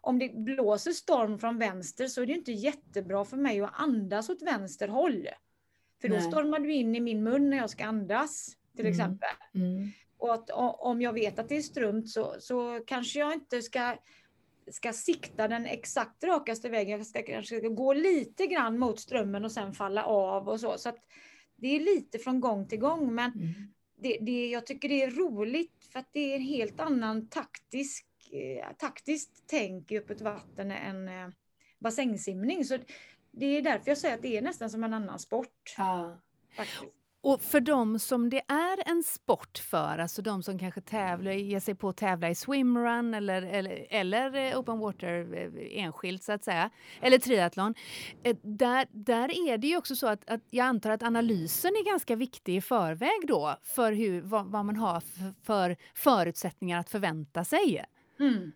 [0.00, 4.28] Om det blåser storm från vänster så är det inte jättebra för mig att andas
[4.30, 5.28] åt vänster håll.
[6.00, 6.22] För då Nej.
[6.22, 8.92] stormar du in i min mun när jag ska andas till mm.
[8.92, 9.30] exempel.
[9.54, 9.90] Mm.
[10.18, 13.96] Och att om jag vet att det är strömt så, så kanske jag inte ska,
[14.72, 16.98] ska sikta den exakt rakaste vägen.
[16.98, 20.78] Jag ska kanske gå lite grann mot strömmen och sen falla av och så.
[20.78, 20.92] Så
[21.56, 23.14] det är lite från gång till gång.
[23.14, 23.52] Men mm.
[23.96, 28.06] det, det, jag tycker det är roligt för att det är en helt annan taktisk,
[28.32, 31.28] eh, taktiskt tänk i öppet vatten än eh,
[31.78, 32.64] bassängsimning.
[32.64, 32.78] Så
[33.30, 35.74] det är därför jag säger att det är nästan som en annan sport.
[35.76, 36.20] Ja.
[36.56, 36.99] Faktiskt.
[37.22, 41.60] Och för de som det är en sport för, alltså de som kanske tävlar, ger
[41.60, 46.32] sig på att tävla i swimrun eller, eller, eller eh, open water eh, enskilt så
[46.32, 47.74] att säga, eller triathlon.
[48.22, 51.84] Eh, där, där är det ju också så att, att jag antar att analysen är
[51.84, 56.90] ganska viktig i förväg då för hur, vad, vad man har för, för förutsättningar att
[56.90, 57.84] förvänta sig.
[58.20, 58.52] Mm.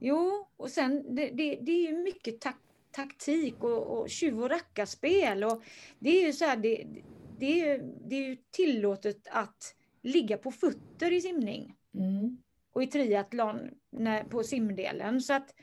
[0.00, 2.56] Jo, och sen det, det, det är ju mycket tak
[2.90, 5.44] taktik och, och tjuv och rackarspel.
[5.44, 5.62] Och
[5.98, 6.86] det är ju så här, det,
[7.38, 7.78] det är,
[8.08, 11.74] det är ju tillåtet att ligga på fötter i simning.
[11.94, 12.38] Mm.
[12.72, 15.20] Och i triathlon när, på simdelen.
[15.20, 15.54] Så att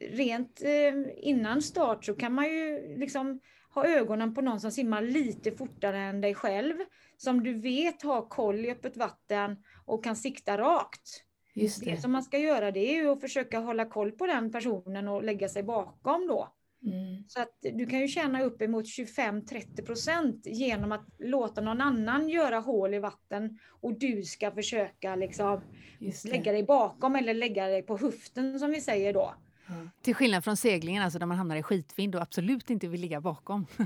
[0.00, 3.40] rent eh, innan start så kan man ju liksom
[3.74, 6.74] ha ögonen på någon som simmar lite fortare än dig själv.
[7.16, 11.24] Som du vet har koll i öppet vatten och kan sikta rakt.
[11.54, 11.90] Just det.
[11.90, 15.08] det som man ska göra det är ju att försöka hålla koll på den personen
[15.08, 16.48] och lägga sig bakom då.
[16.86, 17.24] Mm.
[17.28, 22.58] Så att du kan ju tjäna uppemot 25-30 procent genom att låta någon annan göra
[22.58, 25.60] hål i vatten och du ska försöka liksom
[26.24, 29.34] lägga dig bakom eller lägga dig på höften som vi säger då.
[29.68, 29.90] Mm.
[30.02, 33.20] Till skillnad från seglingen alltså där man hamnar i skitvind och absolut inte vill ligga
[33.20, 33.66] bakom.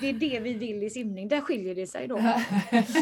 [0.00, 2.20] Det är det vi vill i simning, där skiljer det sig då.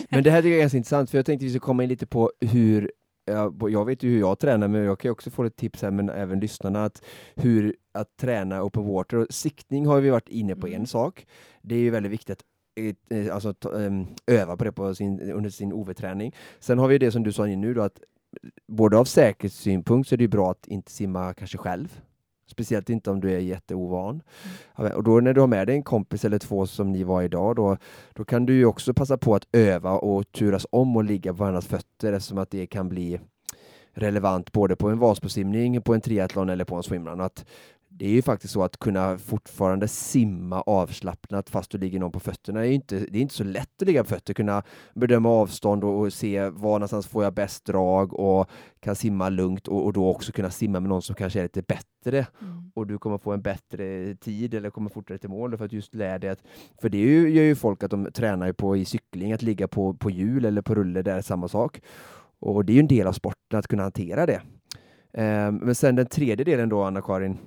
[0.08, 2.32] Men det här är ganska intressant för jag tänkte vi ska komma in lite på
[2.40, 2.92] hur
[3.24, 5.90] jag, jag vet ju hur jag tränar, men jag kan också få ett tips här,
[5.90, 7.04] men även lyssnarna, att
[7.34, 9.16] hur att träna open water.
[9.16, 10.80] Och siktning har vi varit inne på mm.
[10.80, 11.26] en sak.
[11.62, 12.44] Det är ju väldigt viktigt att
[13.08, 16.34] eh, alltså, ehm, öva på det på sin, under sin OV-träning.
[16.58, 18.00] Sen har vi det som du sa nu då, att
[18.66, 22.00] både av säkerhetssynpunkt så är det bra att inte simma kanske själv.
[22.46, 24.22] Speciellt inte om du är jätteovan.
[24.78, 24.92] Mm.
[24.92, 27.56] Och då när du har med dig en kompis eller två som ni var idag,
[27.56, 27.76] då,
[28.12, 31.66] då kan du också passa på att öva och turas om och ligga på varandras
[31.66, 33.20] fötter eftersom att det kan bli
[33.94, 37.20] relevant både på en Vansbrosimning, på en triathlon eller på en swimrun.
[37.20, 37.44] Att
[37.96, 42.20] det är ju faktiskt så att kunna fortfarande simma avslappnat fast du ligger någon på
[42.20, 42.60] fötterna.
[42.60, 44.62] Det är inte, det är inte så lätt att ligga på fötter, kunna
[44.94, 49.68] bedöma avstånd och, och se var någonstans får jag bäst drag och kan simma lugnt
[49.68, 52.26] och, och, då också kunna simma med någon som kanske är lite bättre.
[52.40, 52.70] Mm.
[52.74, 55.94] Och du kommer få en bättre tid eller kommer fortare till mål för att just
[55.94, 56.42] lära dig att,
[56.80, 56.98] för det
[57.30, 60.62] gör ju folk att de tränar på i cykling, att ligga på, på hjul eller
[60.62, 61.80] på rulle, det är samma sak.
[62.40, 64.40] Och det är ju en del av sporten att kunna hantera det.
[65.18, 67.38] Um, men sen den tredje delen då, Anna-Karin,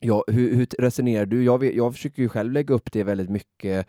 [0.00, 1.44] Ja, hur, hur, resonerar du?
[1.44, 3.86] Jag, vet, jag försöker ju själv lägga upp det väldigt mycket.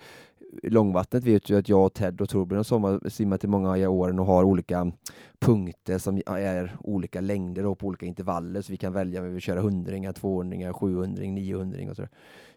[0.64, 4.26] Eh, långvattnet vet ju att jag, Ted och Torbjörn har simmat i många år och
[4.26, 4.91] har olika
[5.39, 9.34] punkter som är olika längder och på olika intervaller så vi kan välja om vi
[9.34, 12.07] vill köra hundringar, tvåhundringar, sjuhundring, niohundring och så.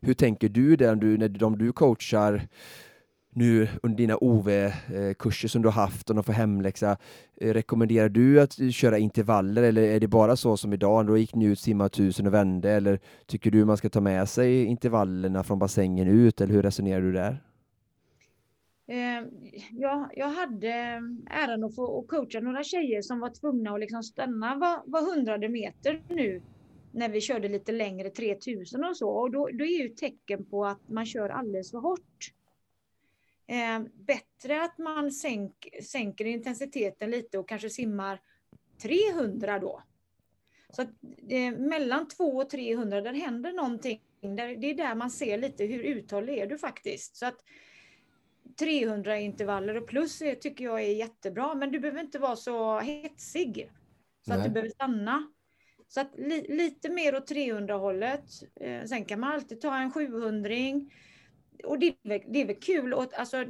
[0.01, 2.49] Hur tänker du där du, när de du coachar
[3.35, 6.97] nu under dina OV-kurser som du har haft och de får hemläxa.
[7.37, 11.35] Eh, rekommenderar du att köra intervaller eller är det bara så som idag, då gick
[11.35, 15.43] ni ut, simmade tusen och vände eller tycker du man ska ta med sig intervallerna
[15.43, 17.43] från bassängen ut eller hur resonerar du där?
[18.87, 19.25] Ehm,
[19.71, 20.73] jag, jag hade
[21.31, 25.49] äran att få coacha några tjejer som var tvungna att liksom stanna var, var hundrade
[25.49, 26.43] meter nu
[26.93, 30.67] när vi körde lite längre 3000 och så och då, då är ju tecken på
[30.67, 32.33] att man kör alldeles för hårt.
[33.47, 38.21] Eh, bättre att man sänk, sänker intensiteten lite och kanske simmar
[38.83, 39.83] 300 då.
[40.71, 40.89] Så att,
[41.29, 44.01] eh, mellan 200 och 300, där händer någonting.
[44.21, 47.17] Där, det är där man ser lite hur uthållig är du faktiskt.
[47.17, 47.45] Så att
[48.59, 53.71] 300 intervaller och plus tycker jag är jättebra, men du behöver inte vara så hetsig.
[54.25, 54.39] Så Nej.
[54.39, 55.33] att du behöver stanna.
[55.89, 58.25] Så att li, lite mer åt 300 hållet.
[58.61, 60.55] Eh, sen kan man alltid ta en 700
[61.65, 63.45] och det är, väl, det är väl kul, och, alltså,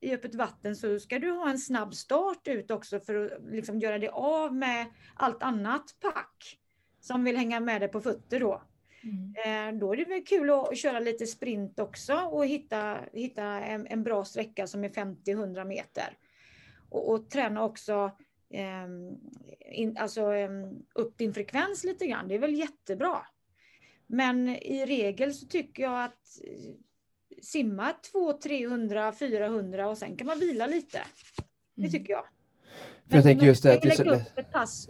[0.00, 3.78] i öppet vatten så ska du ha en snabb start ut också för att liksom
[3.78, 6.58] göra dig av med allt annat pack
[7.00, 8.62] som vill hänga med dig på fötter då.
[9.02, 9.34] Mm.
[9.74, 13.86] Eh, då är det väl kul att köra lite sprint också och hitta, hitta en,
[13.86, 16.18] en bra sträcka som är 50-100 meter.
[16.88, 18.10] Och, och, träna också
[18.50, 18.86] eh,
[19.72, 20.50] in, alltså, eh,
[20.94, 22.28] upp din frekvens lite grann.
[22.28, 23.26] Det är väl jättebra.
[24.06, 26.38] Men i regel så tycker jag att
[27.42, 31.00] simma 200, 300, 400 och sen kan man vila lite.
[31.74, 31.90] Det mm.
[31.90, 32.24] tycker jag.
[33.04, 33.72] Men jag tänker just det.
[33.72, 34.88] Att lägga upp ett pass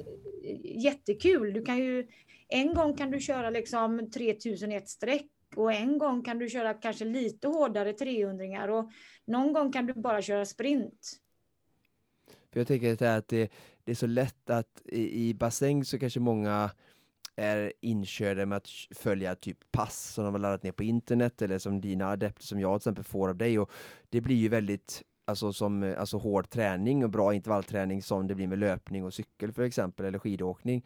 [0.64, 1.52] jättekul.
[1.52, 2.06] Du kan ju,
[2.48, 6.48] en gång kan du köra liksom 3000 i ett streck och en gång kan du
[6.48, 8.90] köra kanske lite hårdare 300 och
[9.24, 11.20] någon gång kan du bara köra sprint.
[12.52, 13.52] För jag tänker att det,
[13.84, 16.70] det är så lätt att i, i bassäng så kanske många
[17.40, 21.58] är inkörda med att följa typ pass som de har laddat ner på internet eller
[21.58, 23.58] som dina adepter som jag till exempel får av dig.
[23.58, 23.70] Och
[24.08, 28.46] det blir ju väldigt alltså som alltså hård träning och bra intervallträning som det blir
[28.46, 30.84] med löpning och cykel för exempel eller skidåkning.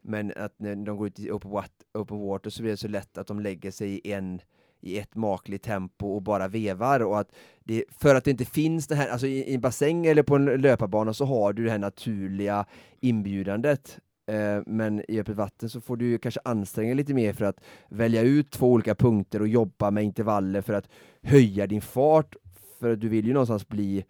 [0.00, 2.88] Men att när de går ut i open water, open water så blir det så
[2.88, 4.40] lätt att de lägger sig i en
[4.80, 7.00] i ett makligt tempo och bara vevar.
[7.00, 7.34] Och att
[7.64, 10.36] det, för att det inte finns det här, alltså i, i en bassäng eller på
[10.36, 12.66] en löparbana så har du det här naturliga
[13.00, 13.98] inbjudandet.
[14.28, 18.22] Eh, men i öppet vatten så får du kanske anstränga lite mer för att välja
[18.22, 20.88] ut två olika punkter och jobba med intervaller för att
[21.22, 22.36] höja din fart
[22.78, 24.04] för att du vill ju någonstans bli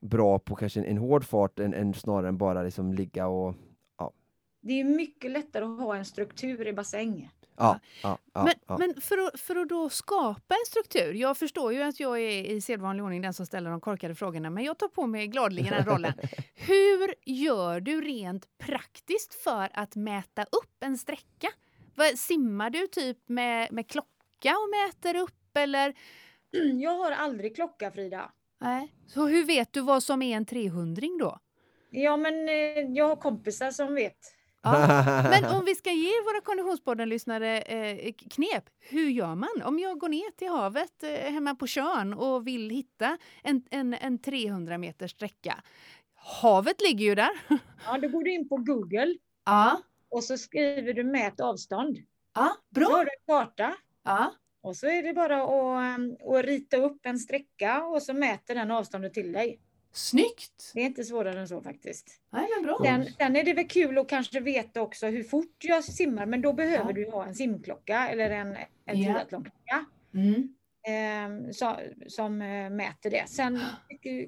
[0.00, 3.54] bra på kanske en, en hård fart än, än snarare än bara liksom ligga och
[4.64, 7.30] det är mycket lättare att ha en struktur i bassäng.
[7.56, 8.78] Ja, ja, ja, men, ja.
[8.78, 12.44] men för, att, för att då skapa en struktur, jag förstår ju att jag är
[12.44, 15.72] i sedvanlig ordning den som ställer de korkade frågorna, men jag tar på mig gladeligen
[15.72, 16.12] den rollen.
[16.54, 21.48] Hur gör du rent praktiskt för att mäta upp en sträcka?
[22.16, 25.94] Simmar du typ med, med klocka och mäter upp eller?
[26.80, 28.32] Jag har aldrig klocka Frida.
[28.60, 28.94] Nej.
[29.06, 31.38] Så hur vet du vad som är en 300 då?
[31.90, 34.18] Ja men eh, jag har kompisar som vet.
[34.62, 35.22] Ja.
[35.30, 39.62] Men om vi ska ge våra Konditionspodden-lyssnare eh, knep, hur gör man?
[39.64, 43.94] Om jag går ner till havet eh, hemma på Tjörn och vill hitta en, en,
[43.94, 45.62] en 300 meters sträcka.
[46.14, 47.30] Havet ligger ju där.
[47.86, 49.16] Ja, då går du in på Google.
[49.44, 49.80] Ja.
[50.10, 51.98] Och så skriver du mät avstånd.
[52.34, 52.86] Ja, bra.
[52.86, 53.74] Så har du en karta.
[54.04, 54.32] Ja.
[54.62, 58.54] Och så är det bara att, eh, att rita upp en sträcka och så mäter
[58.54, 59.60] den avståndet till dig.
[59.92, 60.70] Snyggt!
[60.74, 62.06] Det är inte svårare än så faktiskt.
[62.32, 62.78] Nej, men bra.
[62.84, 66.40] Sen, sen är det väl kul att kanske veta också hur fort jag simmar, men
[66.42, 66.92] då behöver ja.
[66.92, 69.12] du ha en simklocka eller en, en Ja.
[69.12, 69.84] triathlonklocka.
[70.14, 70.54] Mm.
[70.86, 71.76] Eh, så,
[72.08, 73.28] som eh, mäter det.
[73.28, 73.60] Sen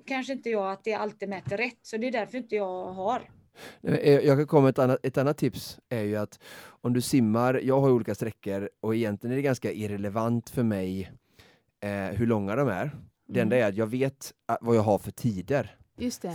[0.06, 3.30] kanske inte jag att det alltid mäter rätt, så det är därför inte jag har.
[3.82, 7.00] Eh, Jag kan komma med ett annat, ett annat tips är ju att om du
[7.00, 11.10] simmar, jag har olika sträckor och egentligen är det ganska irrelevant för mig
[11.80, 12.90] eh, hur långa de är.
[13.26, 15.76] Det enda är att jag vet eh, vad jag har för tider.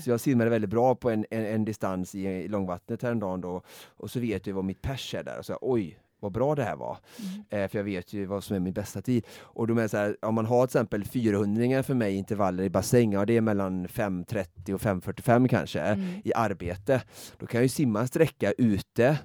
[0.01, 3.61] Så jag simmade väldigt bra på en, en, en distans i, i långvattnet häromdagen då
[3.87, 6.63] och så vet jag vad mitt pers är där och så oj vad bra det
[6.63, 6.97] här var.
[7.19, 7.63] Mm.
[7.63, 9.25] Eh, för jag vet ju vad som är min bästa tid.
[9.41, 12.69] Och då det så här, om man har till exempel 400 för mig intervaller i
[12.69, 16.21] bassäng, ja det är mellan 5.30 och 5.45 kanske Mm.
[16.23, 17.01] i arbete.
[17.37, 19.17] Då kan jag ju simma en sträcka ute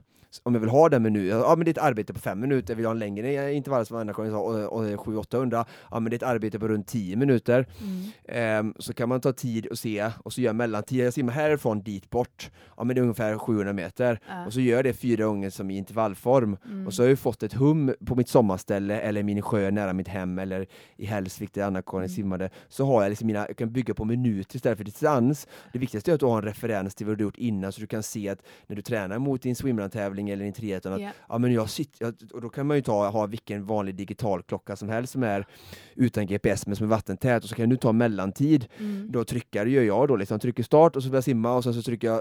[0.43, 2.75] om jag vill ha den minut, ja men det är ett arbete på fem minuter,
[2.75, 6.15] vill jag ha en längre intervall som Anna-Karin sa, och, och 700-800, ja men det
[6.15, 7.67] är ett arbete på runt 10 minuter.
[7.81, 8.03] Mm.
[8.29, 11.33] Ehm, så kan man ta tid och se, och så gör jag mellantid, jag simmar
[11.33, 14.47] härifrån dit bort, ja men det är ungefär 700 meter, Ja.
[14.47, 16.87] och så gör jag det fyra gånger som i intervallform, Mm.
[16.87, 20.09] och så har jag fått ett hum på mitt sommarställe, eller min sjö nära mitt
[20.09, 20.67] hem, eller
[20.97, 22.09] i Hälsvik där Anna-Karin Mm.
[22.17, 25.47] simmade, så har jag liksom mina, jag kan bygga på minuter istället för distans.
[25.73, 27.87] Det viktigaste är att du har en referens till vad du gjort innan, så du
[27.87, 31.39] kan se att när du tränar mot din swimrun-tävling eller din triathlon, att Ja.
[31.39, 34.89] men jag sitter, och då kan man ju ta, ha vilken vanlig digital klocka som
[34.89, 35.47] helst som är
[35.95, 38.67] utan GPS men som är vattentät och så kan du ta mellantid.
[38.79, 39.13] Mm.
[39.13, 41.75] Då trycker, gör jag då, liksom, trycker start och så börjar jag simma och sen
[41.75, 42.21] så trycker jag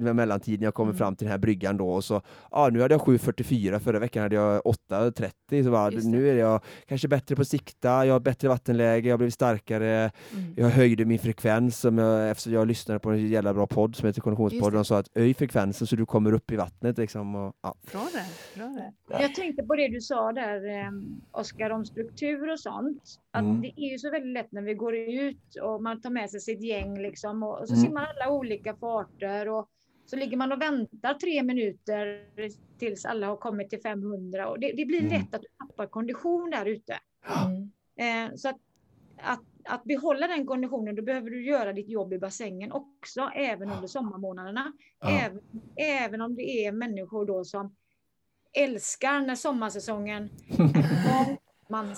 [0.00, 0.98] eh, mellantid när jag kommer Mm.
[0.98, 4.22] fram till den här bryggan då och så, ja nu hade jag 7.44, förra veckan
[4.22, 8.48] hade jag 8.30 så bara, nu är jag kanske bättre på sikta, jag har bättre
[8.48, 10.54] vattenläge, jag har blivit starkare, Mm.
[10.56, 14.06] jag höjde min frekvens som jag, eftersom jag lyssnade på en jävla bra podd som
[14.06, 17.34] heter Konditionspodden och sa att höj frekvensen så du kommer upp i vattnet liksom.
[17.34, 17.74] Och, ja.
[17.92, 18.58] Bra det.
[18.60, 18.92] Bra det.
[19.22, 20.90] Jag tänkte på det du sa där, eh,
[21.30, 23.02] Oskar, om struktur och sånt.
[23.30, 23.60] Att Mm.
[23.62, 26.40] Det är ju så väldigt lätt när vi går ut och man tar med sig
[26.40, 27.86] sitt gäng liksom, och, och så Mm.
[27.86, 29.48] simmar alla olika farter.
[29.48, 29.68] Och,
[30.06, 32.24] så ligger man och väntar tre minuter
[32.78, 34.48] tills alla har kommit till 500.
[34.48, 35.12] Och det, det blir Mm.
[35.12, 36.98] lätt att du tappar kondition där ute.
[37.46, 37.70] Mm.
[38.30, 38.56] Eh, så att,
[39.22, 43.72] att, att behålla den konditionen, då behöver du göra ditt jobb i bassängen också, även
[43.72, 44.72] under sommarmånaderna.
[45.00, 45.08] Ja.
[45.10, 45.40] Även,
[45.76, 47.74] även om det är människor då som
[48.52, 51.36] älskar när sommarsäsongen är.
[51.68, 51.96] Man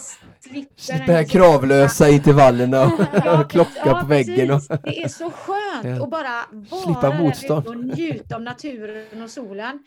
[0.79, 4.51] slipper en- kravlösa intervallerna och Ja, klocka ja, på väggen.
[4.51, 4.61] Och.
[4.83, 7.67] Det är så skönt att bara vara Slippa där motstånd.
[7.67, 9.85] och njuta av naturen och solen.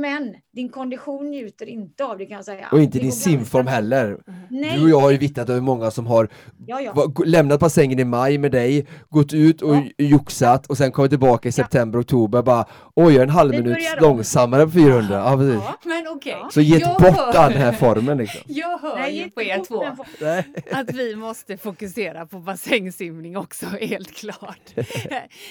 [0.00, 2.68] Men din kondition njuter inte av det kan jag säga.
[2.72, 4.18] och inte Det din simform ganska- heller.
[4.50, 6.28] Nej, Du och jag har ju vittnat över många som har
[6.66, 7.12] ja, ja.
[7.24, 9.82] lämnat bassängen i maj med dig, gått ut och Ja.
[9.98, 12.64] joxat och sen kommit tillbaka i september, oktober bara
[12.94, 15.14] oj, jag är en halv minut långsammare på 400.
[15.16, 15.36] Ja.
[15.84, 16.36] Men okej.
[16.40, 16.48] Ja.
[16.52, 18.40] Så gett Jag bort hör- den här formen liksom.
[18.46, 19.82] Jag hör Nej, ju på er två
[20.72, 24.60] att vi måste fokusera på bassängsimning också, helt klart.
[24.76, 24.86] men,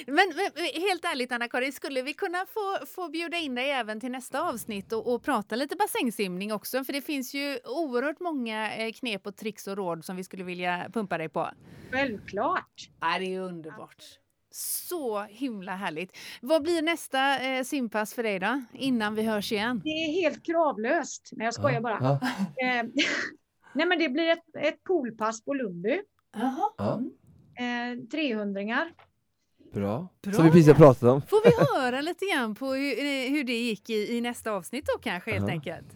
[0.07, 4.30] men helt ärligt Anna-Karin, skulle vi kunna få, få bjuda in dig även till nästa
[4.31, 6.83] nästa avsnitt och, och prata lite bassängsimning också.
[6.83, 10.43] För det finns ju oerhört många eh, knep och tricks och råd som vi skulle
[10.43, 11.49] vilja pumpa dig på.
[11.91, 12.89] Självklart!
[13.01, 14.03] Ja, det är underbart.
[14.51, 16.17] Så himla härligt.
[16.41, 19.81] Vad blir nästa eh, simpass för dig då, innan vi hörs igen?
[19.83, 21.29] Det är helt kravlöst.
[21.31, 21.97] Nej, jag skojar bara.
[22.01, 22.19] Ja.
[22.65, 22.83] Eh,
[23.73, 26.01] Nej, men det blir ett, ett poolpass på Lundby.
[26.33, 26.69] Jaha.
[26.77, 27.01] Ja.
[27.59, 28.61] Eh, 300
[29.73, 30.07] Bra.
[30.23, 30.33] Bra.
[30.33, 31.21] Som vi precis har pratat om.
[31.21, 34.85] Får vi höra lite grann på hur, eh, hur det gick i, i nästa avsnitt
[34.85, 35.87] då kanske helt enkelt?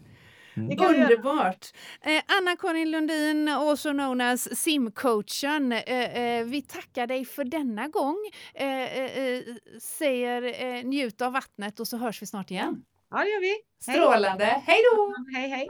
[0.56, 1.10] Det kan vi göra.
[1.10, 1.72] Underbart!
[2.02, 5.72] Eh, Anna-Karin Lundin, also known as simcoachen.
[5.72, 8.18] Eh, eh, vi tackar dig för denna gång.
[8.54, 9.42] Eh, eh,
[9.82, 12.84] säger eh, njut av vattnet och så hörs vi snart igen.
[13.12, 13.56] Ja, det gör vi.
[13.82, 14.46] Strålande!
[14.46, 15.16] Hej då!
[15.34, 15.68] Hej, hej.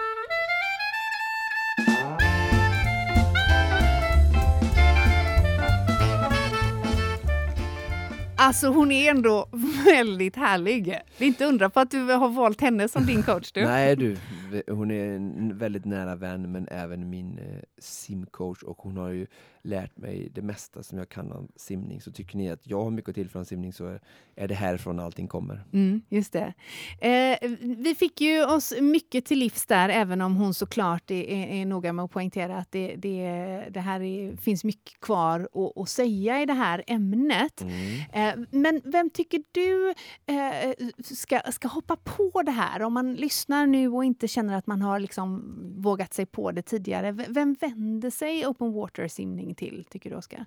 [8.45, 9.49] Alltså hon är ändå
[9.85, 10.85] väldigt härlig.
[11.17, 13.51] Det är inte undra på att du har valt henne som din coach.
[13.51, 13.65] Du.
[13.65, 14.17] Nej du,
[14.67, 19.27] hon är en väldigt nära vän men även min eh, simcoach och hon har ju
[19.65, 22.01] lärt mig det mesta som jag kan om simning.
[22.01, 23.99] Så tycker ni att jag har mycket att tillföra simning så
[24.35, 25.63] är det härifrån allting kommer.
[25.73, 26.53] Mm, just det.
[26.99, 31.61] Eh, vi fick ju oss mycket till livs där, även om hon såklart är, är,
[31.61, 33.27] är noga med att poängtera att det, det,
[33.69, 37.61] det här är, finns mycket kvar att, att säga i det här ämnet.
[37.61, 38.01] Mm.
[38.13, 39.93] Eh, men vem tycker du
[40.25, 40.73] eh,
[41.03, 42.81] ska, ska hoppa på det här?
[42.81, 46.61] Om man lyssnar nu och inte känner att man har liksom vågat sig på det
[46.61, 50.45] tidigare, vem vänder sig open water simning till, tycker du Oskar?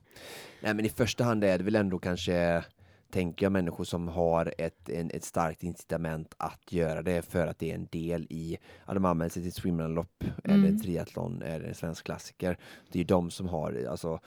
[0.61, 2.65] Nej men i första hand är det väl ändå kanske
[3.13, 7.59] tänker jag människor som har ett, en, ett starkt incitament att göra det för att
[7.59, 10.81] det är en del i, ja, de använder sig till swimrunlopp eller Mm.
[10.81, 12.59] triathlon eller en svensk klassiker.
[12.93, 14.21] Det är de som har alltså,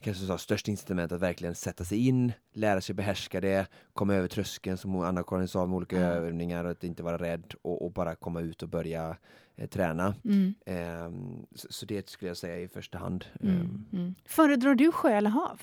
[0.00, 4.28] kanske så, störst incitament att verkligen sätta sig in, lära sig behärska det, komma över
[4.28, 6.06] tröskeln som Anna-Karin sa med olika Ja.
[6.08, 9.16] övningar och att inte vara rädd och, och bara komma ut och börja
[9.56, 10.14] eh, träna.
[10.24, 10.54] Mm.
[10.66, 13.24] Ehm, så, så det skulle jag säga i första hand.
[13.40, 13.54] Mm.
[13.60, 14.14] Ehm, Mm.
[14.24, 15.62] Föredrar du sjö eller hav?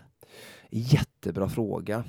[0.70, 2.04] Jättebra fråga.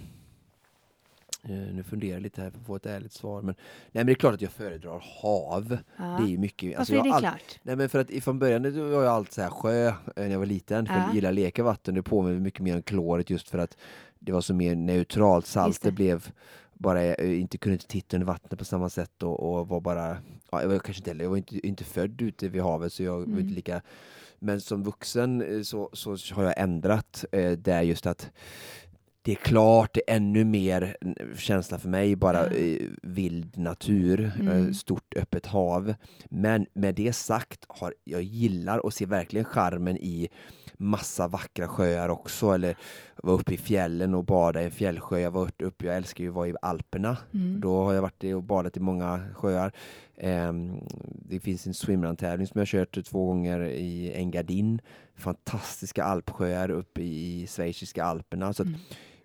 [1.48, 3.42] Eh, nu funderar jag lite här för att få ett ärligt svar.
[3.42, 5.78] Men, nej, men det är klart att jag föredrar hav.
[5.98, 6.04] Ja.
[6.04, 6.78] Det är mycket...
[6.78, 7.58] Varför jag är det all- klart?
[7.62, 10.38] Nej men för att från början var jag alltid så här sjö eh, när jag
[10.38, 10.86] var liten.
[10.86, 11.04] För Ja.
[11.06, 11.94] jag gillar leka vatten.
[11.94, 13.76] Det påminner mycket mer om kloret just för att
[14.18, 15.46] det var så mer neutralt.
[15.46, 15.90] Saltet det.
[15.92, 16.28] blev
[16.74, 20.16] bara, eh, inte kunde inte titta under vattnet på samma sätt och, och var bara,
[20.50, 23.02] ja, jag var kanske inte heller, jag var inte, inte född ute vid havet så
[23.02, 23.38] jag var Mm.
[23.38, 23.82] inte lika
[24.38, 28.30] men som vuxen så, så har jag ändrat eh, där just att
[29.26, 30.96] det är klart, det är ännu mer
[31.36, 32.56] känsla för mig, bara Ja.
[32.56, 34.66] eh, vild natur, Mm.
[34.66, 35.94] eh, stort öppet hav.
[36.30, 40.28] Men med det sagt, har, jag gillar och ser verkligen charmen i
[40.78, 42.76] massa vackra sjöar också, eller
[43.22, 45.18] vara uppe i fjällen och bada i en fjällsjö.
[45.18, 47.16] Jag var uppe, jag älskar ju att vara i Alperna.
[47.34, 47.60] Mm.
[47.60, 49.72] Då har jag varit och badat i många sjöar.
[50.18, 50.80] Ehm,
[51.28, 54.80] det finns en swimrun-tävling som jag kört två gånger i Engadin.
[55.16, 58.52] Fantastiska alpsjöar uppe i schweiziska alperna.
[58.52, 58.74] Så Mm.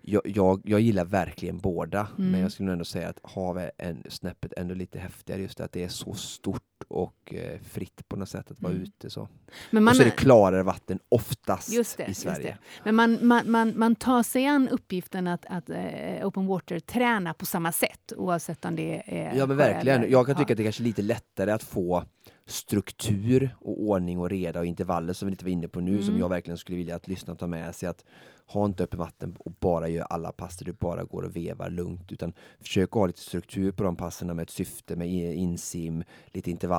[0.02, 2.30] Jag, jag, jag gillar verkligen båda, Mm.
[2.30, 5.42] men jag skulle ändå säga att hav är en, snäppet ändå lite häftigare.
[5.42, 8.72] Just det att det är så stort och eh, fritt på något sätt att vara
[8.72, 8.82] Mm.
[8.84, 9.10] ute.
[9.10, 9.28] Så.
[9.70, 12.58] Men och så är det klarare vatten oftast Just det, i Sverige.
[12.84, 17.34] Men man, man, man, man tar sig an uppgiften att, att eh, Open Water träna
[17.34, 20.00] på samma sätt oavsett om det är Ja men verkligen.
[20.02, 20.52] eller- Jag kan tycka ja.
[20.54, 22.04] att det kanske är lite lättare att få
[22.46, 26.08] struktur och ordning och reda och intervaller som vi lite var inne på nu som
[26.08, 26.20] Mm.
[26.20, 27.88] jag verkligen skulle vilja att lyssnarna tar med sig.
[27.88, 28.04] Att
[28.46, 31.70] ha inte öppen vatten och bara gör alla pass där du bara går och vevar
[31.70, 36.50] lugnt utan försök ha lite struktur på de passen med ett syfte med insim, lite
[36.50, 36.71] intervaller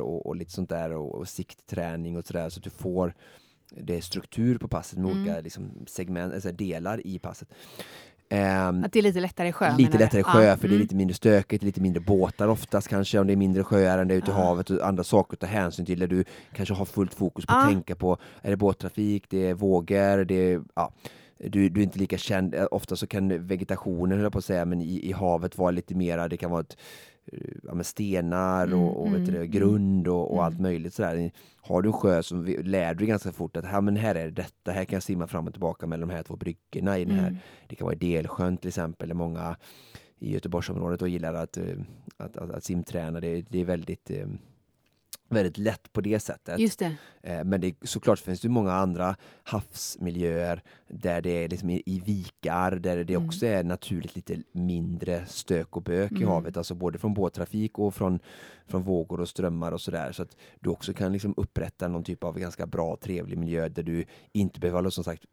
[0.00, 3.14] och, och lite sånt där och, och siktträning och sådär så att du får
[3.76, 5.22] det är struktur på passet med Mm.
[5.22, 7.48] olika liksom, segment, alltså delar i passet.
[8.28, 9.76] Ehm, Att det är lite lättare i sjö?
[9.78, 10.80] Lite lättare sjö Ja, för det är mm.
[10.82, 14.14] lite mindre stökigt, lite mindre båtar oftast kanske om det är mindre sjöar än det
[14.14, 14.42] är ute i Ja.
[14.44, 16.24] havet och andra saker att ta hänsyn till där du
[16.54, 17.62] kanske har fullt fokus på Ja.
[17.62, 20.92] att tänka på är det båttrafik, det är vågor, det är ja,
[21.38, 24.44] du, du är inte lika känd, Eh, ofta så kan vegetationen höll jag på att
[24.44, 26.76] säga, men i, i havet vara lite mera, det kan vara ett,
[27.62, 30.44] ja, men stenar Mm, och, och vet du, mm, det, grund och, och mm.
[30.44, 31.30] allt möjligt sådär.
[31.56, 34.24] Har du en sjö så lär du dig ganska fort att här, men här är
[34.24, 37.04] det detta, här kan jag simma fram och tillbaka mellan de här två bryggorna i
[37.04, 37.38] den här Mm.
[37.68, 39.56] det kan vara i Delsjön till exempel, där många
[40.18, 41.64] i Göteborgsområdet och gillar att, eh,
[42.16, 43.20] att, att, att simträna.
[43.20, 44.26] Det, det är väldigt, eh,
[45.34, 46.78] väldigt lätt på det sättet.
[46.78, 46.96] Det.
[47.22, 52.00] Eh, Men det, såklart finns det många andra havsmiljöer där det är liksom i, i
[52.00, 53.26] vikar, där det Mm.
[53.28, 56.28] också är naturligt lite mindre stök och bök i Mm.
[56.28, 58.18] havet, alltså både från båttrafik och från,
[58.66, 60.12] från vågor och strömmar och sådär.
[60.12, 63.82] Så att du också kan liksom upprätta någon typ av ganska bra, trevlig miljö där
[63.82, 65.24] du inte behöver som sagt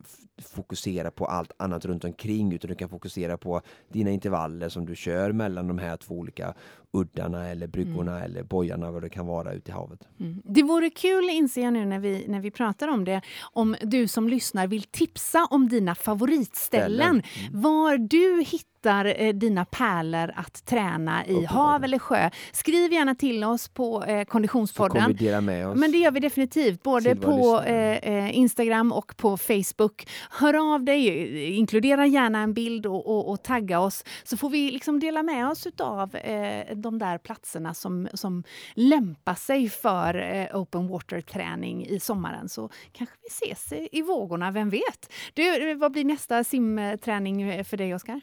[0.42, 4.96] fokusera på allt annat runt omkring utan du kan fokusera på dina intervaller som du
[4.96, 6.54] kör mellan de här två olika
[6.92, 8.24] uddarna eller bryggorna mm.
[8.24, 10.00] eller bojarna vad det kan vara ute i havet.
[10.20, 10.42] Mm.
[10.46, 14.08] Det vore kul, inser jag nu när vi, när vi pratar om det, om du
[14.08, 17.10] som lyssnar vill tipsa om dina favoritställen.
[17.10, 17.62] Mm.
[17.62, 22.30] Var du hittar hittar eh, dina pärlor att träna i hav eller sjö.
[22.52, 25.04] Skriv gärna till oss på eh, Konditionspodden.
[25.04, 25.80] Så vi dela med oss.
[25.80, 30.08] Men det gör vi definitivt, både på eh, eh, Instagram och på Facebook.
[30.32, 34.72] Hör av dig, inkludera gärna en bild och, och, och tagga oss så får vi
[34.72, 40.62] liksom dela med oss av eh, de där platserna som, som lämpar sig för eh,
[40.62, 42.50] open water-träning i sommaren.
[42.50, 45.14] Så kanske vi ses i vågorna, vem vet?
[45.34, 48.22] Du, vad blir nästa simträning för dig, Oskar?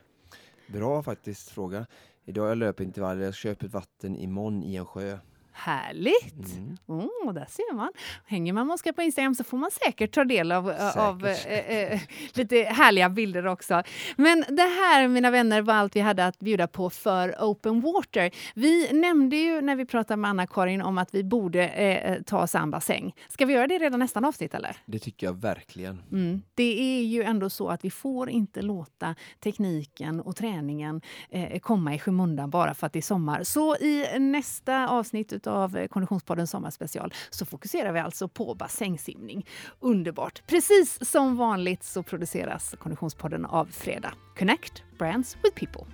[0.66, 1.86] Bra faktiskt fråga.
[2.24, 5.18] Idag jag löper intervaller, jag köper vatten imorgon i en sjö.
[5.56, 6.56] Härligt!
[6.56, 6.76] Mm.
[6.86, 7.92] Oh, där ser man.
[8.26, 12.00] Hänger man Moska på Instagram så får man säkert ta del av, av äh, äh,
[12.34, 13.82] lite härliga bilder också.
[14.16, 18.30] Men det här, mina vänner, var allt vi hade att bjuda på för Open Water.
[18.54, 22.54] Vi nämnde ju när vi pratade med Anna-Karin om att vi borde äh, ta oss
[22.54, 23.14] an bassäng.
[23.28, 24.54] Ska vi göra det redan nästa avsnitt?
[24.54, 24.76] eller?
[24.86, 26.02] Det tycker jag verkligen.
[26.12, 26.42] Mm.
[26.54, 31.00] Det är ju ändå så att vi får inte låta tekniken och träningen
[31.60, 33.42] komma i skymundan bara för att det är sommar.
[33.42, 39.46] Så i nästa avsnitt av eh, Konditionspoddens sommarspecial så fokuserar vi alltså på bassängsimning.
[39.80, 40.42] Underbart!
[40.46, 44.12] Precis som vanligt så produceras Konditionspodden av Fredag.
[44.38, 45.86] Connect Brands with People.